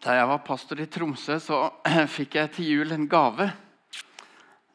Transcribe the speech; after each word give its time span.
Da 0.00 0.14
jeg 0.16 0.28
var 0.30 0.38
pastor 0.40 0.78
i 0.80 0.86
Tromsø, 0.88 1.34
så 1.44 1.56
fikk 2.16 2.38
jeg 2.38 2.48
til 2.54 2.68
jul 2.70 2.92
en 2.94 3.02
gave. 3.04 3.50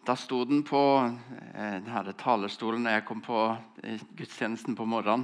Da 0.05 0.13
sto 0.21 0.43
den 0.45 0.59
på 0.61 0.77
eh, 1.01 1.79
denne 1.81 2.11
talerstolen 2.19 2.83
når 2.85 2.93
jeg 2.93 3.05
kom 3.07 3.23
på 3.25 3.39
gudstjenesten 4.19 4.75
på 4.77 4.85
morgenen. 4.85 5.23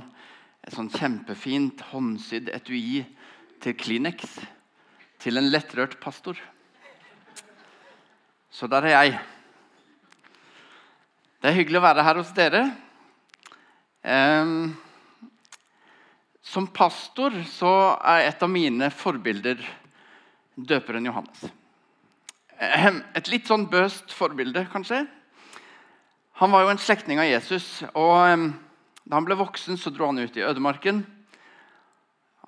Et 0.66 0.74
sånn 0.74 0.90
kjempefint 0.90 1.84
håndsydd 1.92 2.50
etui 2.50 3.04
til 3.62 3.76
Kleenex 3.78 4.40
til 5.22 5.38
en 5.38 5.52
lettrørt 5.54 6.00
pastor. 6.02 6.40
Så 8.50 8.66
der 8.74 8.88
er 8.90 8.96
jeg. 8.96 9.20
Det 11.42 11.52
er 11.52 11.58
hyggelig 11.60 11.78
å 11.78 11.84
være 11.86 12.08
her 12.08 12.22
hos 12.24 12.32
dere. 12.40 12.64
Som 16.42 16.72
pastor 16.74 17.38
så 17.54 17.76
er 18.16 18.32
et 18.32 18.42
av 18.42 18.50
mine 18.50 18.90
forbilder 18.90 19.62
døperen 20.56 21.06
Johannes. 21.08 21.46
Et 22.62 23.32
litt 23.32 23.48
sånn 23.50 23.66
bøst 23.72 24.14
forbilde, 24.14 24.68
kanskje. 24.72 25.06
Han 26.42 26.54
var 26.54 26.66
jo 26.66 26.74
en 26.74 26.82
slektning 26.82 27.22
av 27.22 27.30
Jesus. 27.30 27.84
og 27.94 28.52
Da 29.06 29.18
han 29.18 29.26
ble 29.26 29.38
voksen, 29.40 29.78
så 29.78 29.90
dro 29.94 30.12
han 30.12 30.22
ut 30.22 30.38
i 30.38 30.46
ødemarken. 30.46 31.06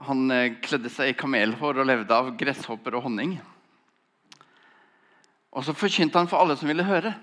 Han 0.04 0.32
eh, 0.34 0.56
kledde 0.62 0.90
seg 0.90 1.12
i 1.12 1.18
kamelhår 1.18 1.80
og 1.80 1.88
levde 1.88 2.16
av 2.16 2.32
gresshopper 2.38 2.96
og 2.98 3.06
honning. 3.08 3.36
Og 5.54 5.66
så 5.66 5.76
forkynte 5.78 6.18
han 6.18 6.30
for 6.30 6.42
alle 6.42 6.58
som 6.58 6.70
ville 6.70 6.86
høre. 6.88 7.14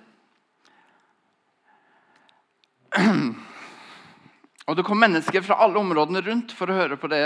Og 4.70 4.77
Det 4.78 4.84
kom 4.87 5.01
mennesker 5.03 5.42
fra 5.42 5.59
alle 5.65 5.81
områdene 5.83 6.23
rundt 6.23 6.55
for 6.55 6.70
å 6.70 6.78
høre 6.78 6.97
på 7.01 7.11
det 7.11 7.25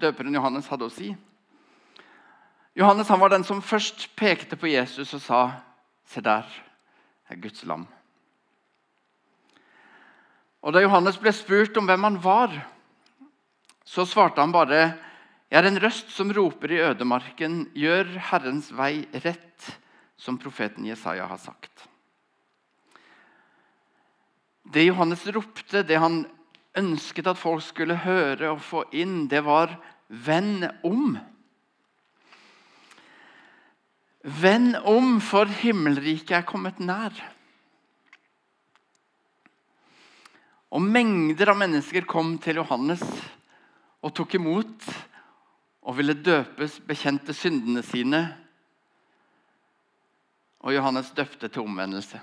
døperen 0.00 0.34
Johannes 0.38 0.68
hadde 0.72 0.88
å 0.88 0.92
si. 0.92 1.10
Johannes 2.78 3.08
han 3.08 3.18
var 3.18 3.32
den 3.32 3.42
som 3.42 3.58
først 3.58 4.04
pekte 4.14 4.54
på 4.56 4.68
Jesus 4.70 5.10
og 5.16 5.20
sa, 5.20 5.40
'Se 6.06 6.20
der 6.20 6.46
er 7.28 7.36
Guds 7.36 7.64
lam'. 7.64 7.86
Og 10.62 10.72
Da 10.72 10.80
Johannes 10.80 11.18
ble 11.18 11.32
spurt 11.32 11.76
om 11.76 11.86
hvem 11.86 12.02
han 12.02 12.22
var, 12.22 12.54
så 13.84 14.06
svarte 14.06 14.40
han 14.40 14.52
bare, 14.52 14.94
'Jeg 15.50 15.64
er 15.64 15.66
en 15.66 15.82
røst 15.82 16.10
som 16.10 16.30
roper 16.30 16.70
i 16.70 16.78
ødemarken:" 16.78 17.70
'Gjør 17.74 18.18
Herrens 18.18 18.70
vei 18.70 19.08
rett', 19.12 19.74
som 20.16 20.38
profeten 20.38 20.86
Jesaja 20.86 21.26
har 21.26 21.38
sagt. 21.38 21.88
Det 24.72 24.86
Johannes 24.86 25.26
ropte, 25.26 25.82
det 25.82 25.98
han 25.98 26.26
ønsket 26.76 27.26
at 27.26 27.38
folk 27.38 27.62
skulle 27.62 27.96
høre 27.96 28.50
og 28.50 28.60
få 28.60 28.84
inn, 28.92 29.26
det 29.26 29.44
var 29.44 29.80
'venn 30.10 30.70
om'. 30.84 31.37
Vend 34.28 34.76
om, 34.84 35.20
for 35.24 35.48
himmelriket 35.48 36.34
er 36.36 36.46
kommet 36.46 36.80
nær. 36.84 37.14
Og 40.68 40.84
Mengder 40.84 41.54
av 41.54 41.56
mennesker 41.56 42.04
kom 42.04 42.34
til 42.42 42.60
Johannes 42.60 43.04
og 44.04 44.12
tok 44.12 44.34
imot 44.36 44.88
og 45.88 45.96
ville 45.96 46.12
døpes, 46.12 46.76
bekjente 46.84 47.32
syndene 47.32 47.80
sine. 47.86 48.20
Og 50.60 50.76
Johannes 50.76 51.14
døpte 51.16 51.48
til 51.48 51.64
omvendelse. 51.64 52.20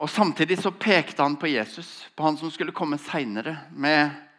Og 0.00 0.10
Samtidig 0.10 0.58
så 0.58 0.72
pekte 0.74 1.22
han 1.22 1.38
på 1.38 1.52
Jesus, 1.52 2.08
på 2.16 2.26
han 2.26 2.40
som 2.40 2.50
skulle 2.50 2.74
komme 2.74 2.98
seinere 2.98 3.60
med 3.70 4.10
Eh, 4.10 4.29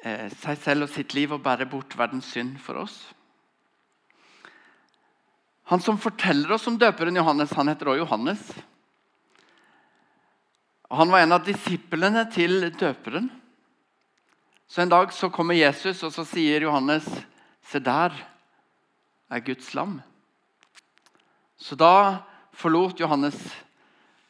seg 0.00 0.58
selv 0.60 0.86
og 0.86 0.92
sitt 0.92 1.12
liv 1.14 1.32
og 1.34 1.42
bære 1.44 1.68
bort 1.68 1.96
verdens 1.98 2.30
synd 2.32 2.56
for 2.62 2.80
oss. 2.80 3.02
Han 5.70 5.82
som 5.84 6.00
forteller 6.00 6.56
oss 6.56 6.66
om 6.66 6.78
døperen 6.80 7.16
Johannes, 7.20 7.52
han 7.54 7.68
heter 7.70 7.92
også 7.92 8.02
Johannes. 8.02 8.46
Han 10.90 11.12
var 11.12 11.22
en 11.22 11.36
av 11.36 11.44
disiplene 11.46 12.24
til 12.34 12.72
døperen. 12.74 13.28
Så 14.66 14.82
En 14.82 14.90
dag 14.90 15.12
så 15.12 15.30
kommer 15.30 15.54
Jesus, 15.54 16.02
og 16.02 16.12
så 16.12 16.24
sier 16.24 16.62
Johannes, 16.62 17.06
'Se 17.62 17.78
der 17.78 18.10
er 19.30 19.40
Guds 19.40 19.74
lam'. 19.74 20.00
Så 21.56 21.76
da 21.76 22.22
forlot 22.52 23.00
Johannes 23.00 23.36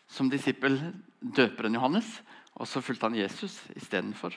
som 0.09 0.31
disippel 0.31 0.95
døperen 1.21 1.75
Johannes, 1.75 2.23
og 2.55 2.69
så 2.69 2.81
fulgte 2.81 3.07
han 3.07 3.17
Jesus 3.17 3.63
istedenfor. 3.77 4.35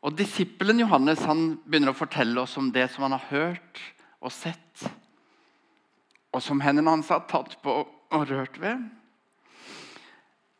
Og 0.00 0.16
Disippelen 0.16 0.80
Johannes 0.80 1.20
han 1.28 1.58
begynner 1.66 1.92
å 1.92 1.98
fortelle 1.98 2.40
oss 2.40 2.56
om 2.60 2.70
det 2.72 2.86
som 2.92 3.04
han 3.04 3.18
har 3.18 3.26
hørt 3.28 3.82
og 4.20 4.32
sett, 4.32 4.86
og 6.32 6.40
som 6.44 6.62
hendene 6.64 6.94
hans 6.94 7.10
har 7.12 7.26
tatt 7.28 7.58
på 7.60 7.74
og 7.84 8.24
rørt 8.30 8.56
ved. 8.60 8.80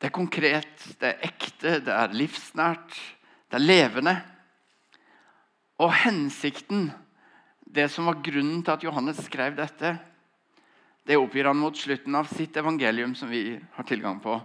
Det 0.01 0.09
er 0.09 0.17
konkret, 0.17 0.85
det 1.01 1.09
er 1.09 1.25
ekte, 1.29 1.79
det 1.85 1.93
er 1.95 2.15
livsnært, 2.17 2.95
det 3.51 3.59
er 3.59 3.65
levende. 3.65 4.15
Og 5.81 5.93
hensikten, 6.05 6.91
det 7.65 7.89
som 7.93 8.09
var 8.09 8.23
grunnen 8.25 8.63
til 8.65 8.75
at 8.75 8.85
Johannes 8.85 9.21
skrev 9.25 9.57
dette, 9.57 9.97
det 11.09 11.17
oppgir 11.17 11.49
han 11.49 11.59
mot 11.61 11.77
slutten 11.77 12.17
av 12.17 12.29
sitt 12.33 12.57
evangelium, 12.61 13.15
som 13.17 13.31
vi 13.33 13.57
har 13.57 13.89
tilgang 13.89 14.21
på. 14.21 14.37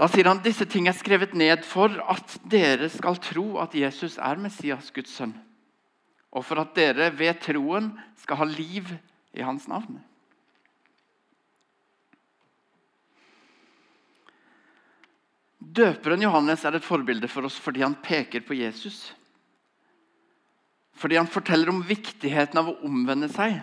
Da 0.00 0.06
sier 0.08 0.30
han 0.30 0.38
disse 0.40 0.64
ting 0.64 0.86
er 0.88 0.96
skrevet 0.96 1.34
ned 1.36 1.60
for 1.68 1.92
at 2.08 2.38
dere 2.48 2.88
skal 2.88 3.18
tro 3.20 3.58
at 3.60 3.74
Jesus 3.76 4.16
er 4.16 4.40
Messias, 4.40 4.88
Guds 4.96 5.12
sønn, 5.12 5.34
og 6.32 6.46
for 6.48 6.62
at 6.62 6.72
dere 6.72 7.10
ved 7.18 7.36
troen 7.44 7.90
skal 8.22 8.40
ha 8.40 8.48
liv 8.48 8.88
i 9.36 9.44
hans 9.44 9.68
navn. 9.68 10.00
Døperen 15.60 16.24
Johannes 16.24 16.64
er 16.64 16.80
et 16.80 16.88
forbilde 16.88 17.28
for 17.28 17.44
oss 17.44 17.60
fordi 17.60 17.84
han 17.84 18.00
peker 18.00 18.40
på 18.40 18.56
Jesus. 18.56 19.10
Fordi 20.96 21.20
han 21.20 21.28
forteller 21.28 21.68
om 21.68 21.84
viktigheten 21.84 22.56
av 22.56 22.72
å 22.72 22.78
omvende 22.88 23.28
seg. 23.28 23.60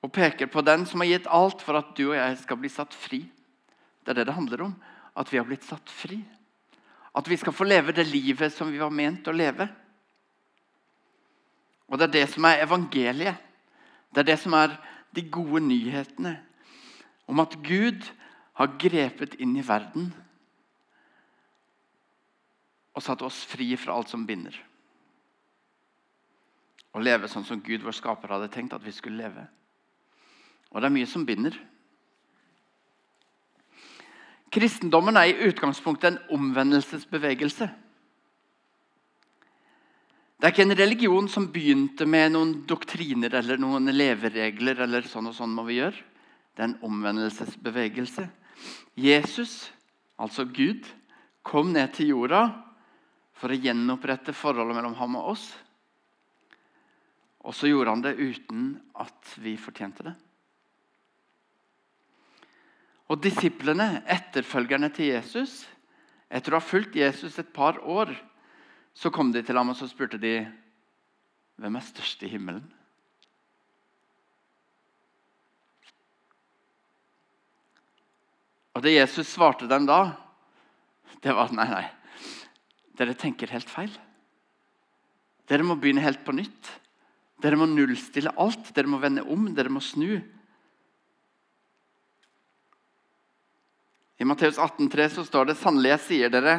Og 0.00 0.12
peker 0.14 0.48
på 0.48 0.64
den 0.64 0.88
som 0.88 1.04
har 1.04 1.12
gitt 1.12 1.28
alt 1.28 1.60
for 1.60 1.76
at 1.76 1.92
du 2.00 2.06
og 2.08 2.16
jeg 2.16 2.38
skal 2.40 2.64
bli 2.64 2.72
satt 2.72 2.96
fri. 2.96 3.26
Det 4.08 4.14
er 4.14 4.22
det 4.22 4.30
det 4.30 4.38
handler 4.38 4.62
om. 4.64 4.70
At 5.20 5.28
vi 5.28 5.36
har 5.36 5.44
blitt 5.44 5.66
satt 5.68 5.90
fri. 5.92 6.16
At 7.12 7.28
vi 7.28 7.36
skal 7.36 7.52
få 7.52 7.66
leve 7.68 7.92
det 7.92 8.06
livet 8.08 8.54
som 8.54 8.70
vi 8.72 8.80
var 8.80 8.88
ment 8.88 9.28
å 9.28 9.34
leve. 9.36 9.66
Og 11.92 11.98
Det 11.98 12.06
er 12.08 12.14
det 12.14 12.22
som 12.32 12.46
er 12.48 12.62
evangeliet. 12.64 13.36
Det 14.08 14.22
er 14.22 14.30
det 14.30 14.38
som 14.40 14.54
er 14.56 14.78
de 15.12 15.28
gode 15.28 15.60
nyhetene 15.60 16.38
om 17.28 17.40
at 17.44 17.52
Gud 17.60 18.06
har 18.56 18.72
grepet 18.80 19.36
inn 19.36 19.52
i 19.60 19.64
verden 19.64 20.08
og 22.96 23.04
satt 23.04 23.20
oss 23.22 23.42
fri 23.44 23.74
fra 23.76 23.92
alt 23.92 24.08
som 24.08 24.24
binder. 24.24 24.56
Å 26.96 27.04
leve 27.04 27.28
sånn 27.28 27.44
som 27.44 27.60
Gud, 27.60 27.84
vår 27.84 28.00
skaper, 28.00 28.32
hadde 28.32 28.48
tenkt 28.56 28.72
at 28.72 28.84
vi 28.84 28.94
skulle 28.96 29.20
leve. 29.20 29.44
Og 30.72 30.80
det 30.80 30.88
er 30.88 30.96
mye 30.96 31.10
som 31.12 31.28
binder. 31.28 31.60
Kristendommen 34.54 35.16
er 35.20 35.30
i 35.30 35.48
utgangspunktet 35.50 36.10
en 36.10 36.38
omvendelsesbevegelse. 36.38 37.68
Det 40.38 40.46
er 40.46 40.54
ikke 40.54 40.64
en 40.68 40.78
religion 40.78 41.26
som 41.28 41.48
begynte 41.50 42.06
med 42.06 42.32
noen 42.32 42.52
doktriner 42.70 43.34
eller 43.40 43.58
noen 43.58 43.90
leveregler. 43.90 44.84
eller 44.84 45.02
sånn 45.02 45.26
og 45.26 45.34
sånn 45.34 45.50
må 45.50 45.64
vi 45.66 45.80
gjøre. 45.80 45.98
Det 46.54 46.62
er 46.62 46.68
en 46.68 46.78
omvendelsesbevegelse. 46.86 48.28
Jesus, 48.94 49.70
altså 50.16 50.44
Gud, 50.44 50.86
kom 51.42 51.72
ned 51.72 51.92
til 51.94 52.14
jorda 52.14 52.46
for 53.38 53.50
å 53.50 53.58
gjenopprette 53.58 54.34
forholdet 54.34 54.78
mellom 54.78 54.94
ham 54.98 55.18
og 55.18 55.32
oss. 55.34 55.48
Og 57.46 57.54
så 57.54 57.70
gjorde 57.70 57.94
han 57.94 58.02
det 58.02 58.16
uten 58.18 58.72
at 58.98 59.34
vi 59.42 59.56
fortjente 59.58 60.06
det. 60.06 60.14
Og 63.08 63.20
disiplene, 63.24 64.02
etterfølgerne 64.04 64.90
til 64.92 65.14
Jesus, 65.14 65.62
etter 66.28 66.52
å 66.52 66.60
ha 66.60 66.64
fulgt 66.64 66.98
Jesus 66.98 67.38
et 67.40 67.52
par 67.56 67.80
år, 67.80 68.12
så 68.92 69.12
kom 69.14 69.30
de 69.32 69.40
til 69.44 69.56
ham 69.56 69.72
og 69.72 69.78
så 69.78 69.88
spurte 69.88 70.20
de, 70.20 70.42
hvem 71.58 71.78
er 71.78 71.86
størst 71.86 72.22
i 72.26 72.30
himmelen? 72.32 72.66
Og 78.76 78.84
Det 78.84 78.92
Jesus 78.94 79.26
svarte 79.32 79.66
dem 79.66 79.88
da, 79.88 80.02
det 81.24 81.32
var 81.34 81.50
nei, 81.50 81.66
nei, 81.66 81.86
dere 82.94 83.16
tenker 83.18 83.50
helt 83.50 83.70
feil. 83.70 83.90
Dere 85.48 85.64
må 85.66 85.74
begynne 85.80 86.04
helt 86.04 86.20
på 86.26 86.34
nytt. 86.36 86.68
Dere 87.42 87.58
må 87.58 87.66
nullstille 87.70 88.34
alt. 88.38 88.70
Dere 88.76 88.90
må 88.90 89.00
vende 89.02 89.24
om, 89.26 89.48
dere 89.56 89.72
må 89.72 89.80
snu. 89.82 90.20
I 94.18 94.26
Matteus 94.26 94.58
18,3 94.58 95.08
så 95.14 95.24
står 95.26 95.50
det 95.50 95.58
sannelig 95.60 95.92
jeg 95.92 96.04
sier 96.06 96.32
dere, 96.32 96.56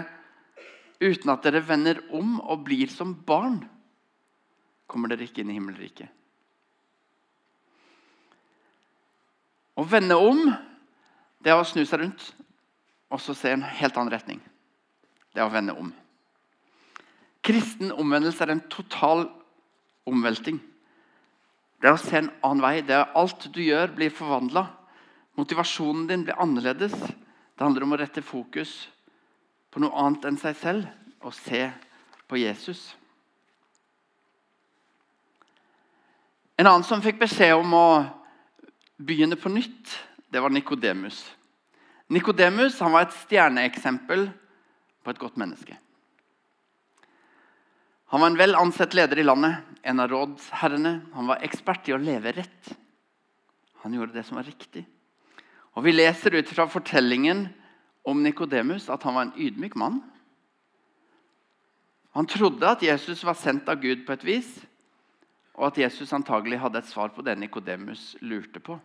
uten 0.99 1.31
at 1.33 1.43
dere 1.43 1.63
vender 1.63 1.99
om 2.15 2.37
og 2.39 2.63
blir 2.67 2.91
som 2.91 3.11
barn, 3.27 3.61
kommer 4.89 5.11
dere 5.11 5.27
ikke 5.27 5.43
inn 5.43 5.51
i 5.51 5.57
himmelriket. 5.57 6.07
Å 9.79 9.85
vende 9.87 10.15
om, 10.19 10.49
det 11.39 11.51
er 11.51 11.59
å 11.59 11.67
snu 11.67 11.85
seg 11.87 12.01
rundt 12.01 12.31
og 13.09 13.21
så 13.23 13.33
se 13.33 13.51
en 13.53 13.63
helt 13.63 13.95
annen 13.97 14.13
retning. 14.13 14.41
Det 15.33 15.41
er 15.41 15.47
å 15.47 15.53
vende 15.53 15.75
om. 15.77 15.91
Kristen 17.45 17.93
omvendelse 17.95 18.43
er 18.43 18.53
en 18.53 18.65
total 18.69 19.25
omvelting. 20.09 20.59
Det 21.79 21.89
er 21.89 21.95
å 21.95 22.01
se 22.01 22.19
en 22.19 22.29
annen 22.43 22.61
vei. 22.63 22.75
Det 22.85 22.97
er 22.97 23.15
Alt 23.17 23.47
du 23.55 23.61
gjør, 23.63 23.93
blir 23.95 24.13
forvandla. 24.13 24.65
Motivasjonen 25.39 26.05
din 26.09 26.25
blir 26.27 26.37
annerledes. 26.41 26.93
Det 27.59 27.65
handler 27.65 27.83
om 27.83 27.91
å 27.91 27.97
rette 27.99 28.21
fokus 28.23 28.69
på 29.67 29.81
noe 29.83 29.91
annet 29.99 30.29
enn 30.29 30.37
seg 30.39 30.53
selv 30.55 31.25
og 31.27 31.33
se 31.35 31.65
på 32.31 32.37
Jesus. 32.39 32.85
En 36.55 36.69
annen 36.69 36.85
som 36.87 37.03
fikk 37.03 37.17
beskjed 37.19 37.57
om 37.59 37.73
å 37.75 37.89
begynne 38.95 39.35
på 39.35 39.51
nytt, 39.51 39.91
det 40.31 40.39
var 40.39 40.53
Nikodemus. 40.55 41.17
Nikodemus 42.07 42.77
var 42.79 43.01
et 43.01 43.17
stjerneeksempel 43.25 44.29
på 45.03 45.11
et 45.11 45.19
godt 45.19 45.35
menneske. 45.43 45.75
Han 48.15 48.23
var 48.23 48.31
en 48.31 48.39
vel 48.39 48.55
ansett 48.55 48.95
leder 48.95 49.19
i 49.19 49.27
landet, 49.27 49.59
en 49.83 49.99
av 49.99 50.07
rådsherrene. 50.15 50.95
Han 51.11 51.27
var 51.27 51.43
ekspert 51.43 51.91
i 51.91 51.97
å 51.97 51.99
leve 51.99 52.31
rett. 52.39 52.71
Han 53.83 53.99
gjorde 53.99 54.15
det 54.15 54.23
som 54.31 54.39
var 54.39 54.47
riktig. 54.47 54.85
Og 55.79 55.85
Vi 55.85 55.93
leser 55.95 56.35
ut 56.35 56.49
fra 56.51 56.65
fortellingen 56.67 57.45
om 58.03 58.19
Nikodemus 58.19 58.89
at 58.91 59.03
han 59.07 59.15
var 59.15 59.29
en 59.29 59.37
ydmyk 59.39 59.77
mann. 59.79 60.01
Han 62.17 62.27
trodde 62.27 62.67
at 62.67 62.81
Jesus 62.83 63.21
var 63.23 63.37
sendt 63.39 63.69
av 63.71 63.79
Gud 63.79 64.01
på 64.03 64.11
et 64.11 64.25
vis, 64.27 64.49
og 65.55 65.69
at 65.69 65.77
Jesus 65.79 66.11
antagelig 66.11 66.59
hadde 66.59 66.81
et 66.81 66.89
svar 66.89 67.13
på 67.15 67.23
det 67.23 67.37
Nikodemus 67.39 68.17
lurte 68.19 68.59
på. 68.59 68.75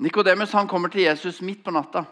Nikodemus 0.00 0.54
kommer 0.70 0.88
til 0.88 1.04
Jesus 1.04 1.42
midt 1.44 1.60
på 1.64 1.74
natta. 1.76 2.06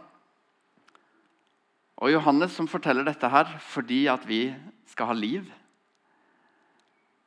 Og 2.05 2.13
Johannes 2.13 2.53
som 2.53 2.69
forteller 2.69 3.07
dette 3.09 3.33
her 3.33 3.49
fordi 3.65 4.03
at 4.13 4.29
vi 4.29 4.43
skal 4.93 5.09
ha 5.09 5.17
liv 5.17 5.49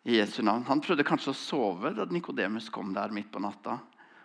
i 0.06 0.20
Jesu 0.20 0.44
navn. 0.46 0.68
Han 0.70 0.86
prøvde 0.86 1.08
kanskje 1.08 1.34
å 1.34 1.40
sove 1.40 1.96
da 1.98 2.06
Nikodemus 2.06 2.70
kom 2.70 2.94
der 2.94 3.10
midt 3.10 3.34
på 3.34 3.42
natta. 3.42 3.80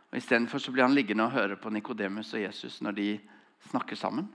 Og 0.08 0.18
Istedenfor 0.18 0.72
blir 0.72 0.86
han 0.86 0.94
liggende 0.96 1.26
og 1.26 1.34
høre 1.36 1.56
på 1.60 1.70
Nikodemus 1.70 2.32
og 2.34 2.42
Jesus 2.42 2.80
når 2.80 2.96
de 2.96 3.08
snakker 3.68 3.96
sammen. 3.96 4.28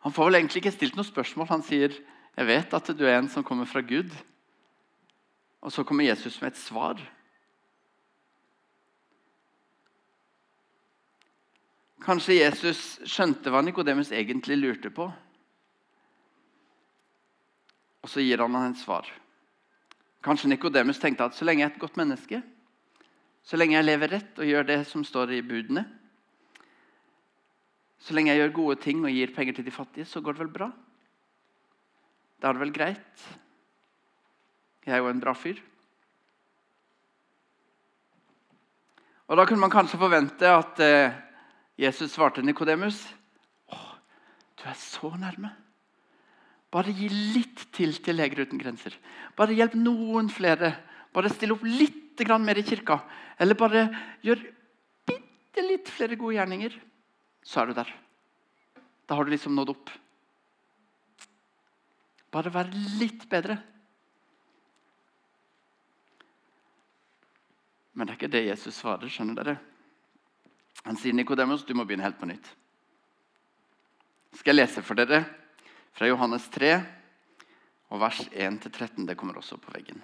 Han 0.00 0.12
får 0.12 0.28
vel 0.28 0.40
egentlig 0.40 0.62
ikke 0.62 0.72
stilt 0.74 0.96
noe 0.96 1.04
spørsmål. 1.04 1.48
Han 1.48 1.62
sier, 1.62 1.92
'Jeg 2.36 2.46
vet 2.46 2.74
at 2.74 2.86
du 2.98 3.04
er 3.04 3.18
en 3.18 3.28
som 3.28 3.44
kommer 3.44 3.64
fra 3.64 3.80
Gud.' 3.80 4.12
Og 5.60 5.72
så 5.72 5.84
kommer 5.84 6.04
Jesus 6.04 6.40
med 6.40 6.52
et 6.52 6.56
svar. 6.56 6.96
Kanskje 12.00 12.40
Jesus 12.40 13.00
skjønte 13.04 13.50
hva 13.50 13.60
Nikodemus 13.60 14.12
egentlig 14.12 14.56
lurte 14.56 14.90
på. 14.90 15.12
Og 18.00 18.08
så 18.08 18.20
gir 18.24 18.40
han 18.40 18.54
ham 18.54 18.72
et 18.72 18.80
svar. 18.80 19.19
Kanskje 20.24 20.50
Nikodemus 20.52 21.00
tenkte 21.00 21.24
at 21.24 21.36
så 21.36 21.46
lenge 21.48 21.64
jeg 21.64 21.70
er 21.70 21.74
et 21.74 21.80
godt 21.80 21.96
menneske, 21.96 22.42
så 23.42 23.56
lenge 23.56 23.78
jeg 23.78 23.86
lever 23.86 24.12
rett 24.12 24.40
og 24.40 24.48
gjør 24.48 24.66
det 24.68 24.78
som 24.88 25.04
står 25.06 25.32
i 25.38 25.42
budene, 25.44 25.86
så 28.00 28.16
lenge 28.16 28.32
jeg 28.32 28.40
gjør 28.42 28.56
gode 28.56 28.76
ting 28.80 29.00
og 29.04 29.12
gir 29.12 29.32
penger 29.36 29.56
til 29.56 29.66
de 29.66 29.72
fattige, 29.74 30.08
så 30.08 30.20
går 30.24 30.36
det 30.36 30.44
vel 30.44 30.52
bra? 30.52 30.70
Da 32.40 32.48
er 32.48 32.56
det 32.56 32.64
vel 32.64 32.72
greit? 32.72 33.24
Jeg 34.86 34.96
er 34.96 35.02
jo 35.02 35.10
en 35.12 35.20
bra 35.20 35.34
fyr. 35.36 35.60
Og 39.30 39.36
Da 39.36 39.44
kunne 39.46 39.60
man 39.60 39.70
kanskje 39.70 40.00
forvente 40.00 40.48
at 40.48 40.80
eh, 40.82 41.12
Jesus 41.78 42.10
svarte 42.10 42.42
Nikodemus, 42.42 43.04
du 44.60 44.68
er 44.68 44.76
så 44.76 45.12
nærme. 45.16 45.52
Bare 46.70 46.92
gi 46.94 47.08
litt 47.10 47.64
til 47.74 47.96
til 47.98 48.16
Leger 48.16 48.44
uten 48.46 48.60
grenser. 48.60 48.94
Bare 49.36 49.56
hjelp 49.56 49.74
noen 49.74 50.30
flere. 50.30 50.76
Bare 51.12 51.32
still 51.32 51.56
opp 51.56 51.64
litt 51.66 51.98
mer 52.20 52.58
i 52.58 52.62
kirka. 52.62 53.00
Eller 53.40 53.56
bare 53.56 53.88
gjør 54.22 54.42
bitte 55.08 55.62
litt 55.64 55.88
flere 55.88 56.16
gode 56.20 56.36
gjerninger. 56.36 56.74
Så 57.42 57.62
er 57.62 57.66
du 57.66 57.74
der. 57.74 57.90
Da 59.08 59.16
har 59.16 59.24
du 59.24 59.30
liksom 59.30 59.54
nådd 59.56 59.72
opp. 59.72 59.90
Bare 62.30 62.52
vær 62.52 62.68
litt 63.00 63.24
bedre. 63.28 63.56
Men 67.94 68.06
det 68.06 68.12
er 68.12 68.18
ikke 68.20 68.32
det 68.36 68.46
Jesus 68.46 68.76
svarer. 68.76 69.08
skjønner 69.08 69.34
dere? 69.34 69.56
Han 70.84 70.96
sier 70.96 71.12
Nikodemus, 71.12 71.64
du 71.64 71.74
må 71.74 71.84
begynne 71.84 72.04
helt 72.04 72.20
på 72.20 72.28
nytt. 72.28 72.46
Skal 74.38 74.54
jeg 74.54 74.62
lese 74.62 74.82
for 74.86 74.94
dere 74.94 75.24
fra 75.96 76.08
Johannes 76.08 76.48
3, 76.54 76.72
og 77.90 78.00
vers 78.02 78.20
1-13. 78.30 79.06
Det 79.08 79.16
kommer 79.18 79.38
også 79.40 79.58
på 79.60 79.72
veggen. 79.74 80.00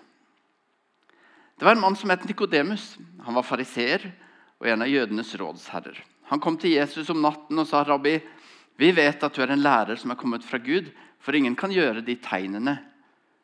Det 1.57 1.65
var 1.65 1.77
en 1.77 1.81
mann 1.81 1.97
som 1.97 2.11
het 2.11 2.27
Nikodemus. 2.29 2.97
Han 3.25 3.37
var 3.39 3.47
fariseer 3.47 4.11
og 4.59 4.69
en 4.69 4.85
av 4.85 4.91
jødenes 4.91 5.35
rådsherrer. 5.41 6.03
Han 6.31 6.43
kom 6.43 6.59
til 6.59 6.75
Jesus 6.75 7.11
om 7.13 7.23
natten 7.23 7.59
og 7.59 7.67
sa, 7.67 7.85
'Rabbi, 7.85 8.19
vi 8.77 8.91
vet 8.93 9.23
at 9.23 9.35
du 9.35 9.43
er 9.43 9.53
en 9.53 9.63
lærer 9.63 9.97
som 9.97 10.11
er 10.11 10.21
kommet 10.21 10.45
fra 10.45 10.59
Gud,' 10.59 10.93
'for 11.19 11.33
ingen 11.35 11.57
kan 11.57 11.71
gjøre 11.71 12.05
de 12.05 12.17
tegnene 12.17 12.79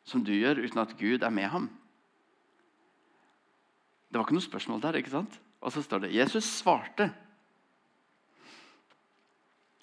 som 0.03 0.23
du 0.23 0.31
gjør, 0.31 0.63
uten 0.65 0.79
at 0.79 0.97
Gud 0.97 1.23
er 1.23 1.29
med 1.29 1.47
ham.' 1.47 1.69
Det 4.11 4.19
var 4.19 4.25
ikke 4.25 4.37
noe 4.37 4.45
spørsmål 4.45 4.81
der. 4.81 4.95
ikke 4.95 5.09
sant? 5.09 5.39
Og 5.61 5.71
så 5.71 5.81
står 5.81 5.99
det 5.99 6.15
Jesus 6.15 6.43
svarte. 6.43 7.09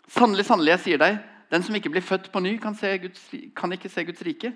Sannelig, 0.07 0.45
sannelig, 0.45 0.71
jeg 0.71 0.81
sier 0.81 0.99
deg, 0.99 1.19
den 1.51 1.63
som 1.67 1.75
ikke 1.75 1.91
blir 1.91 2.05
født 2.05 2.31
på 2.33 2.43
ny, 2.43 2.57
kan, 2.63 2.77
Guds, 2.79 3.23
kan 3.57 3.73
ikke 3.73 3.91
se 3.91 4.05
Guds 4.05 4.23
rike. 4.23 4.53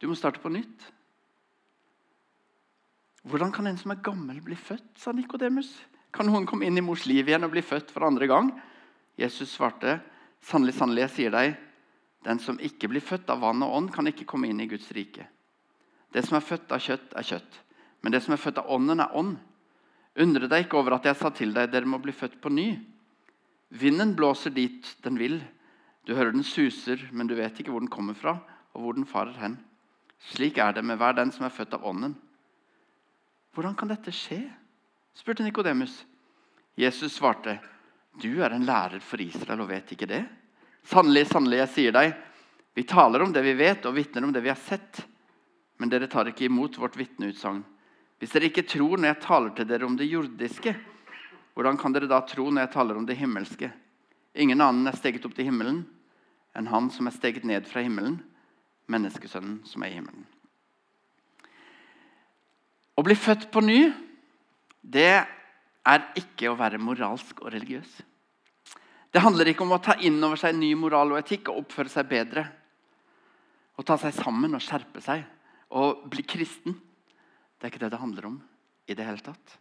Du 0.00 0.06
må 0.08 0.14
starte 0.14 0.40
på 0.40 0.52
nytt. 0.52 0.92
Hvordan 3.28 3.52
kan 3.52 3.66
en 3.66 3.78
som 3.78 3.90
er 3.92 4.02
gammel, 4.04 4.40
bli 4.44 4.56
født? 4.56 4.92
sa 4.96 5.12
Nikodemus. 5.12 5.72
Kan 6.12 6.28
noen 6.28 6.46
komme 6.48 6.68
inn 6.68 6.78
i 6.78 6.84
mors 6.84 7.06
liv 7.06 7.28
igjen 7.28 7.44
og 7.44 7.52
bli 7.52 7.62
født 7.64 7.90
for 7.92 8.06
andre 8.06 8.28
gang? 8.30 8.52
Jesus 9.18 9.50
svarte, 9.56 9.98
sannelig, 10.44 10.76
sannelig, 10.78 11.02
jeg 11.06 11.14
sier 11.16 11.34
deg, 11.34 11.56
den 12.24 12.40
som 12.42 12.60
ikke 12.62 12.88
blir 12.92 13.04
født 13.04 13.28
av 13.32 13.42
vann 13.42 13.64
og 13.66 13.74
ånd, 13.74 13.90
kan 13.94 14.06
ikke 14.06 14.26
komme 14.28 14.48
inn 14.48 14.60
i 14.62 14.68
Guds 14.70 14.90
rike. 14.94 15.26
Det 16.14 16.22
som 16.24 16.38
er 16.38 16.46
født 16.46 16.72
av 16.72 16.82
kjøtt, 16.82 17.12
er 17.16 17.26
kjøtt. 17.26 17.58
Men 18.02 18.14
det 18.14 18.22
som 18.24 18.34
er 18.34 18.40
født 18.40 18.60
av 18.62 18.70
ånden, 18.72 19.02
er 19.02 19.16
ånd. 19.16 19.36
Undre 20.18 20.48
deg 20.50 20.66
ikke 20.66 20.78
over 20.80 20.96
at 20.96 21.08
jeg 21.08 21.18
sa 21.18 21.30
til 21.34 21.52
deg, 21.54 21.70
dere 21.72 21.88
må 21.90 22.00
bli 22.02 22.14
født 22.14 22.38
på 22.42 22.52
ny. 22.52 22.68
Vinden 23.68 24.14
blåser 24.16 24.50
dit 24.54 24.96
den 25.04 25.18
vil. 25.20 25.40
Du 26.06 26.14
hører 26.16 26.32
den 26.32 26.46
suser, 26.46 27.00
men 27.12 27.28
du 27.28 27.34
vet 27.36 27.58
ikke 27.60 27.72
hvor 27.72 27.84
den 27.84 27.92
kommer 27.92 28.16
fra, 28.16 28.38
og 28.72 28.82
hvor 28.82 28.96
den 28.96 29.08
farer 29.08 29.36
hen. 29.40 29.58
Slik 30.30 30.58
er 30.58 30.72
det 30.72 30.84
med 30.84 30.98
hver 30.98 31.14
den 31.18 31.32
som 31.34 31.46
er 31.46 31.54
født 31.54 31.76
av 31.76 31.84
Ånden. 31.86 32.16
Hvordan 33.54 33.76
kan 33.76 33.90
dette 33.90 34.14
skje? 34.14 34.40
spurte 35.18 35.42
Nikodemus. 35.42 36.04
Jesus 36.78 37.16
svarte, 37.18 37.58
du 38.22 38.40
er 38.42 38.54
en 38.54 38.66
lærer 38.66 39.02
for 39.02 39.20
Israel 39.20 39.64
og 39.64 39.70
vet 39.72 39.92
ikke 39.94 40.08
det? 40.10 40.22
Sannelig, 40.86 41.26
sannelig, 41.28 41.58
jeg 41.64 41.72
sier 41.74 41.94
deg, 41.94 42.12
vi 42.78 42.84
taler 42.86 43.24
om 43.24 43.32
det 43.34 43.42
vi 43.42 43.56
vet, 43.58 43.86
og 43.90 43.96
vitner 43.96 44.24
om 44.24 44.32
det 44.32 44.44
vi 44.44 44.52
har 44.52 44.60
sett. 44.62 45.00
Men 45.82 45.90
dere 45.90 46.06
tar 46.10 46.30
ikke 46.30 46.46
imot 46.46 46.78
vårt 46.78 46.96
vitneutsagn. 46.98 47.64
Hvis 48.18 48.34
dere 48.34 48.50
ikke 48.50 48.66
tror 48.66 48.98
når 48.98 49.12
jeg 49.12 49.22
taler 49.24 49.54
til 49.54 49.66
dere 49.66 49.86
om 49.86 49.96
det 49.98 50.06
jordiske, 50.06 50.74
hvordan 51.58 51.74
kan 51.74 51.90
dere 51.90 52.06
da 52.06 52.20
tro 52.22 52.44
når 52.46 52.68
jeg 52.68 52.70
taler 52.76 52.98
om 53.00 53.06
det 53.06 53.16
himmelske? 53.18 53.72
Ingen 54.38 54.60
annen 54.62 54.86
er 54.86 54.94
steget 54.94 55.24
opp 55.26 55.32
til 55.34 55.48
himmelen 55.48 55.80
enn 56.54 56.68
han 56.70 56.86
som 56.94 57.10
er 57.10 57.14
steget 57.16 57.42
ned 57.46 57.66
fra 57.66 57.82
himmelen, 57.82 58.20
menneskesønnen 58.86 59.64
som 59.66 59.82
er 59.82 59.90
i 59.90 59.96
himmelen. 59.98 60.22
Å 62.94 63.02
bli 63.02 63.16
født 63.18 63.48
på 63.50 63.62
ny, 63.62 63.80
det 64.82 65.10
er 65.18 66.06
ikke 66.18 66.52
å 66.52 66.56
være 66.58 66.78
moralsk 66.82 67.42
og 67.42 67.50
religiøs. 67.54 67.90
Det 69.10 69.22
handler 69.22 69.50
ikke 69.50 69.66
om 69.66 69.74
å 69.74 69.82
ta 69.82 69.96
inn 69.98 70.22
over 70.22 70.38
seg 70.38 70.54
ny 70.54 70.70
moral 70.78 71.14
og 71.14 71.20
etikk 71.24 71.50
og 71.50 71.64
oppføre 71.64 71.90
seg 71.90 72.06
bedre. 72.10 72.46
Å 73.78 73.86
ta 73.86 73.98
seg 73.98 74.14
sammen 74.14 74.54
og 74.54 74.62
skjerpe 74.62 75.02
seg 75.02 75.26
og 75.74 76.06
bli 76.10 76.22
kristen. 76.22 76.78
Det 77.58 77.66
er 77.66 77.74
ikke 77.74 77.82
det 77.82 77.92
det 77.94 78.02
handler 78.06 78.30
om 78.30 78.38
i 78.86 78.94
det 78.94 79.10
hele 79.10 79.26
tatt. 79.26 79.58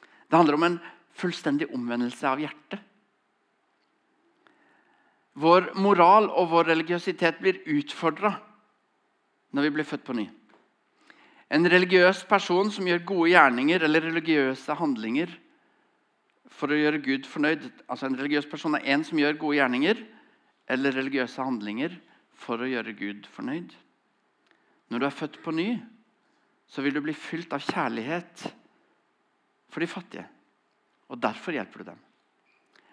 Det 0.00 0.40
handler 0.40 0.56
om 0.56 0.68
en 0.70 0.80
fullstendig 1.16 1.70
omvendelse 1.74 2.26
av 2.28 2.40
hjertet. 2.42 2.80
Vår 5.32 5.70
moral 5.80 6.28
og 6.28 6.50
vår 6.52 6.68
religiøsitet 6.74 7.38
blir 7.40 7.62
utfordra 7.72 8.34
når 9.52 9.66
vi 9.66 9.74
blir 9.76 9.88
født 9.88 10.04
på 10.04 10.16
ny. 10.16 10.26
En 11.52 11.68
religiøs 11.68 12.24
person 12.28 12.70
som 12.72 12.86
gjør 12.88 13.04
gode 13.08 13.30
gjerninger 13.32 13.84
eller 13.84 14.04
religiøse 14.08 14.76
handlinger 14.76 15.32
for 16.52 16.72
å 16.72 16.78
gjøre 16.78 17.00
Gud 17.04 17.28
fornøyd 17.28 17.64
Altså 17.88 18.08
En 18.08 18.16
religiøs 18.16 18.48
person 18.48 18.76
er 18.76 18.86
en 18.92 19.04
som 19.04 19.20
gjør 19.20 19.38
gode 19.40 19.58
gjerninger 19.60 20.00
eller 20.72 20.96
religiøse 20.96 21.44
handlinger 21.44 21.96
for 22.42 22.60
å 22.60 22.68
gjøre 22.68 22.94
Gud 22.96 23.26
fornøyd. 23.32 23.72
Når 24.88 25.00
du 25.00 25.06
er 25.06 25.16
født 25.16 25.38
på 25.44 25.52
ny, 25.54 25.68
så 26.68 26.84
vil 26.84 26.94
du 26.96 27.02
bli 27.04 27.14
fylt 27.16 27.52
av 27.52 27.64
kjærlighet 27.64 28.46
for 29.72 29.84
de 29.84 29.88
fattige. 29.90 30.24
Og 31.12 31.20
derfor 31.20 31.52
hjelper 31.52 31.82
du 31.82 31.90
dem. 31.90 32.00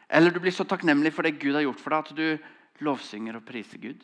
Eller 0.10 0.34
du 0.34 0.42
blir 0.44 0.52
så 0.52 0.66
takknemlig 0.68 1.14
for 1.16 1.24
det 1.24 1.38
Gud 1.40 1.56
har 1.56 1.64
gjort 1.64 1.80
for 1.80 1.96
deg, 1.96 2.10
at 2.10 2.18
du 2.18 2.84
lovsynger 2.84 3.38
og 3.40 3.46
priser 3.48 3.80
Gud. 3.82 4.04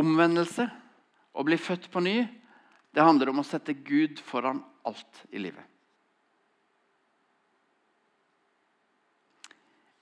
Omvendelse, 0.00 0.66
å 1.32 1.44
bli 1.46 1.56
født 1.60 1.88
på 1.92 2.02
ny, 2.04 2.18
det 2.90 3.04
handler 3.06 3.30
om 3.30 3.40
å 3.40 3.46
sette 3.46 3.76
Gud 3.86 4.20
foran 4.26 4.62
alt 4.88 5.22
i 5.30 5.40
livet. 5.40 5.62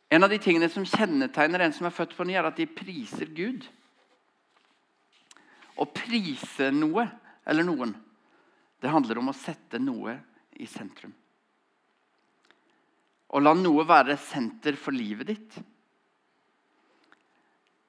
En 0.08 0.24
av 0.24 0.32
de 0.32 0.38
tingene 0.40 0.70
som 0.72 0.86
kjennetegner 0.88 1.66
en 1.66 1.74
som 1.76 1.86
er 1.86 1.92
født 1.92 2.16
på 2.16 2.24
ny, 2.24 2.38
er 2.38 2.48
at 2.48 2.56
de 2.56 2.64
priser 2.64 3.28
Gud. 3.36 3.66
Å 5.76 5.84
prise 5.84 6.70
noe 6.72 7.04
eller 7.44 7.66
noen, 7.68 7.92
det 8.80 8.90
handler 8.90 9.20
om 9.20 9.30
å 9.30 9.36
sette 9.36 9.78
noe 9.82 10.16
i 10.56 10.66
sentrum. 10.66 11.12
Å 13.28 13.40
la 13.42 13.52
noe 13.56 13.84
være 13.84 14.16
senter 14.20 14.78
for 14.80 14.96
livet 14.96 15.28
ditt. 15.28 15.58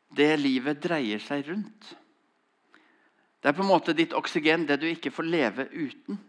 Det 0.09 0.33
livet 0.39 0.81
dreier 0.83 1.21
seg 1.23 1.47
rundt. 1.47 1.93
Det 3.39 3.51
er 3.51 3.55
på 3.55 3.63
en 3.63 3.71
måte 3.71 3.95
ditt 3.95 4.15
oksygen, 4.17 4.65
det 4.67 4.81
du 4.81 4.87
ikke 4.89 5.13
får 5.15 5.29
leve 5.29 5.69
uten. 5.71 6.19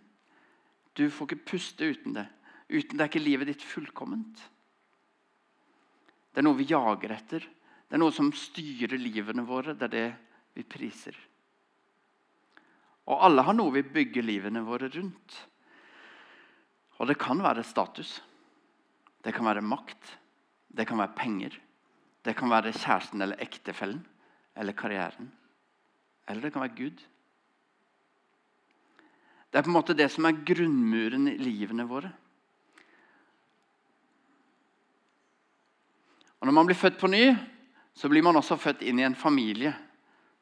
Du 0.94 1.08
får 1.10 1.26
ikke 1.26 1.48
puste 1.54 1.88
uten 1.90 2.14
det. 2.14 2.26
Uten 2.70 2.96
det 2.96 3.02
er 3.02 3.10
ikke 3.10 3.24
livet 3.24 3.50
ditt 3.50 3.64
fullkomment. 3.66 4.44
Det 6.30 6.38
er 6.38 6.46
noe 6.46 6.60
vi 6.60 6.68
jager 6.70 7.16
etter. 7.16 7.42
Det 7.42 7.98
er 7.98 8.02
noe 8.04 8.14
som 8.14 8.30
styrer 8.30 9.00
livene 9.00 9.42
våre. 9.42 9.74
Det 9.74 9.88
er 9.88 9.96
det 9.96 10.08
vi 10.54 10.62
priser. 10.62 11.16
Og 13.10 13.24
alle 13.26 13.42
har 13.42 13.56
noe 13.58 13.74
vi 13.74 13.82
bygger 13.82 14.22
livene 14.22 14.62
våre 14.62 14.90
rundt. 14.94 15.38
Og 17.00 17.08
det 17.10 17.18
kan 17.18 17.40
være 17.42 17.66
status. 17.66 18.20
Det 19.24 19.34
kan 19.36 19.44
være 19.44 19.64
makt. 19.64 20.16
Det 20.68 20.86
kan 20.88 20.98
være 20.98 21.16
penger. 21.16 21.60
Det 22.24 22.36
kan 22.36 22.50
være 22.50 22.72
kjæresten 22.72 23.22
eller 23.22 23.40
ektefellen 23.40 24.02
eller 24.56 24.76
karrieren. 24.76 25.30
Eller 26.28 26.42
det 26.42 26.52
kan 26.52 26.62
være 26.62 26.76
Gud. 26.76 27.06
Det 29.50 29.58
er 29.58 29.62
på 29.66 29.70
en 29.72 29.78
måte 29.78 29.96
det 29.98 30.06
som 30.12 30.28
er 30.28 30.44
grunnmuren 30.46 31.26
i 31.32 31.38
livene 31.40 31.86
våre. 31.88 32.12
Og 36.40 36.46
Når 36.46 36.54
man 36.56 36.66
blir 36.66 36.78
født 36.78 37.00
på 37.00 37.10
ny, 37.10 37.34
så 37.94 38.08
blir 38.08 38.22
man 38.22 38.36
også 38.36 38.56
født 38.56 38.82
inn 38.86 39.00
i 39.00 39.04
en 39.04 39.18
familie. 39.18 39.74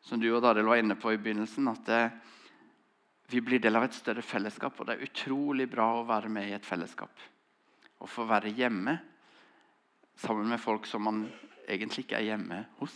Som 0.00 0.20
du 0.20 0.28
og 0.30 0.42
Daril 0.42 0.68
var 0.68 0.78
inne 0.78 0.94
på 0.94 1.12
i 1.12 1.18
begynnelsen. 1.18 1.68
at 1.68 1.86
det, 1.86 2.10
Vi 3.30 3.40
blir 3.40 3.58
del 3.58 3.76
av 3.76 3.84
et 3.84 3.94
større 3.94 4.22
fellesskap. 4.22 4.80
Og 4.80 4.86
det 4.86 4.94
er 4.94 5.08
utrolig 5.08 5.70
bra 5.70 5.94
å 5.98 6.06
være 6.06 6.28
med 6.28 6.48
i 6.48 6.52
et 6.52 6.66
fellesskap. 6.66 7.10
Å 7.98 8.06
få 8.06 8.26
være 8.28 8.54
hjemme 8.54 8.98
sammen 10.18 10.48
med 10.50 10.60
folk 10.62 10.86
som 10.86 11.04
man 11.06 11.24
egentlig 11.68 12.06
ikke 12.06 12.18
er 12.18 12.30
hjemme 12.32 12.62
hos. 12.78 12.94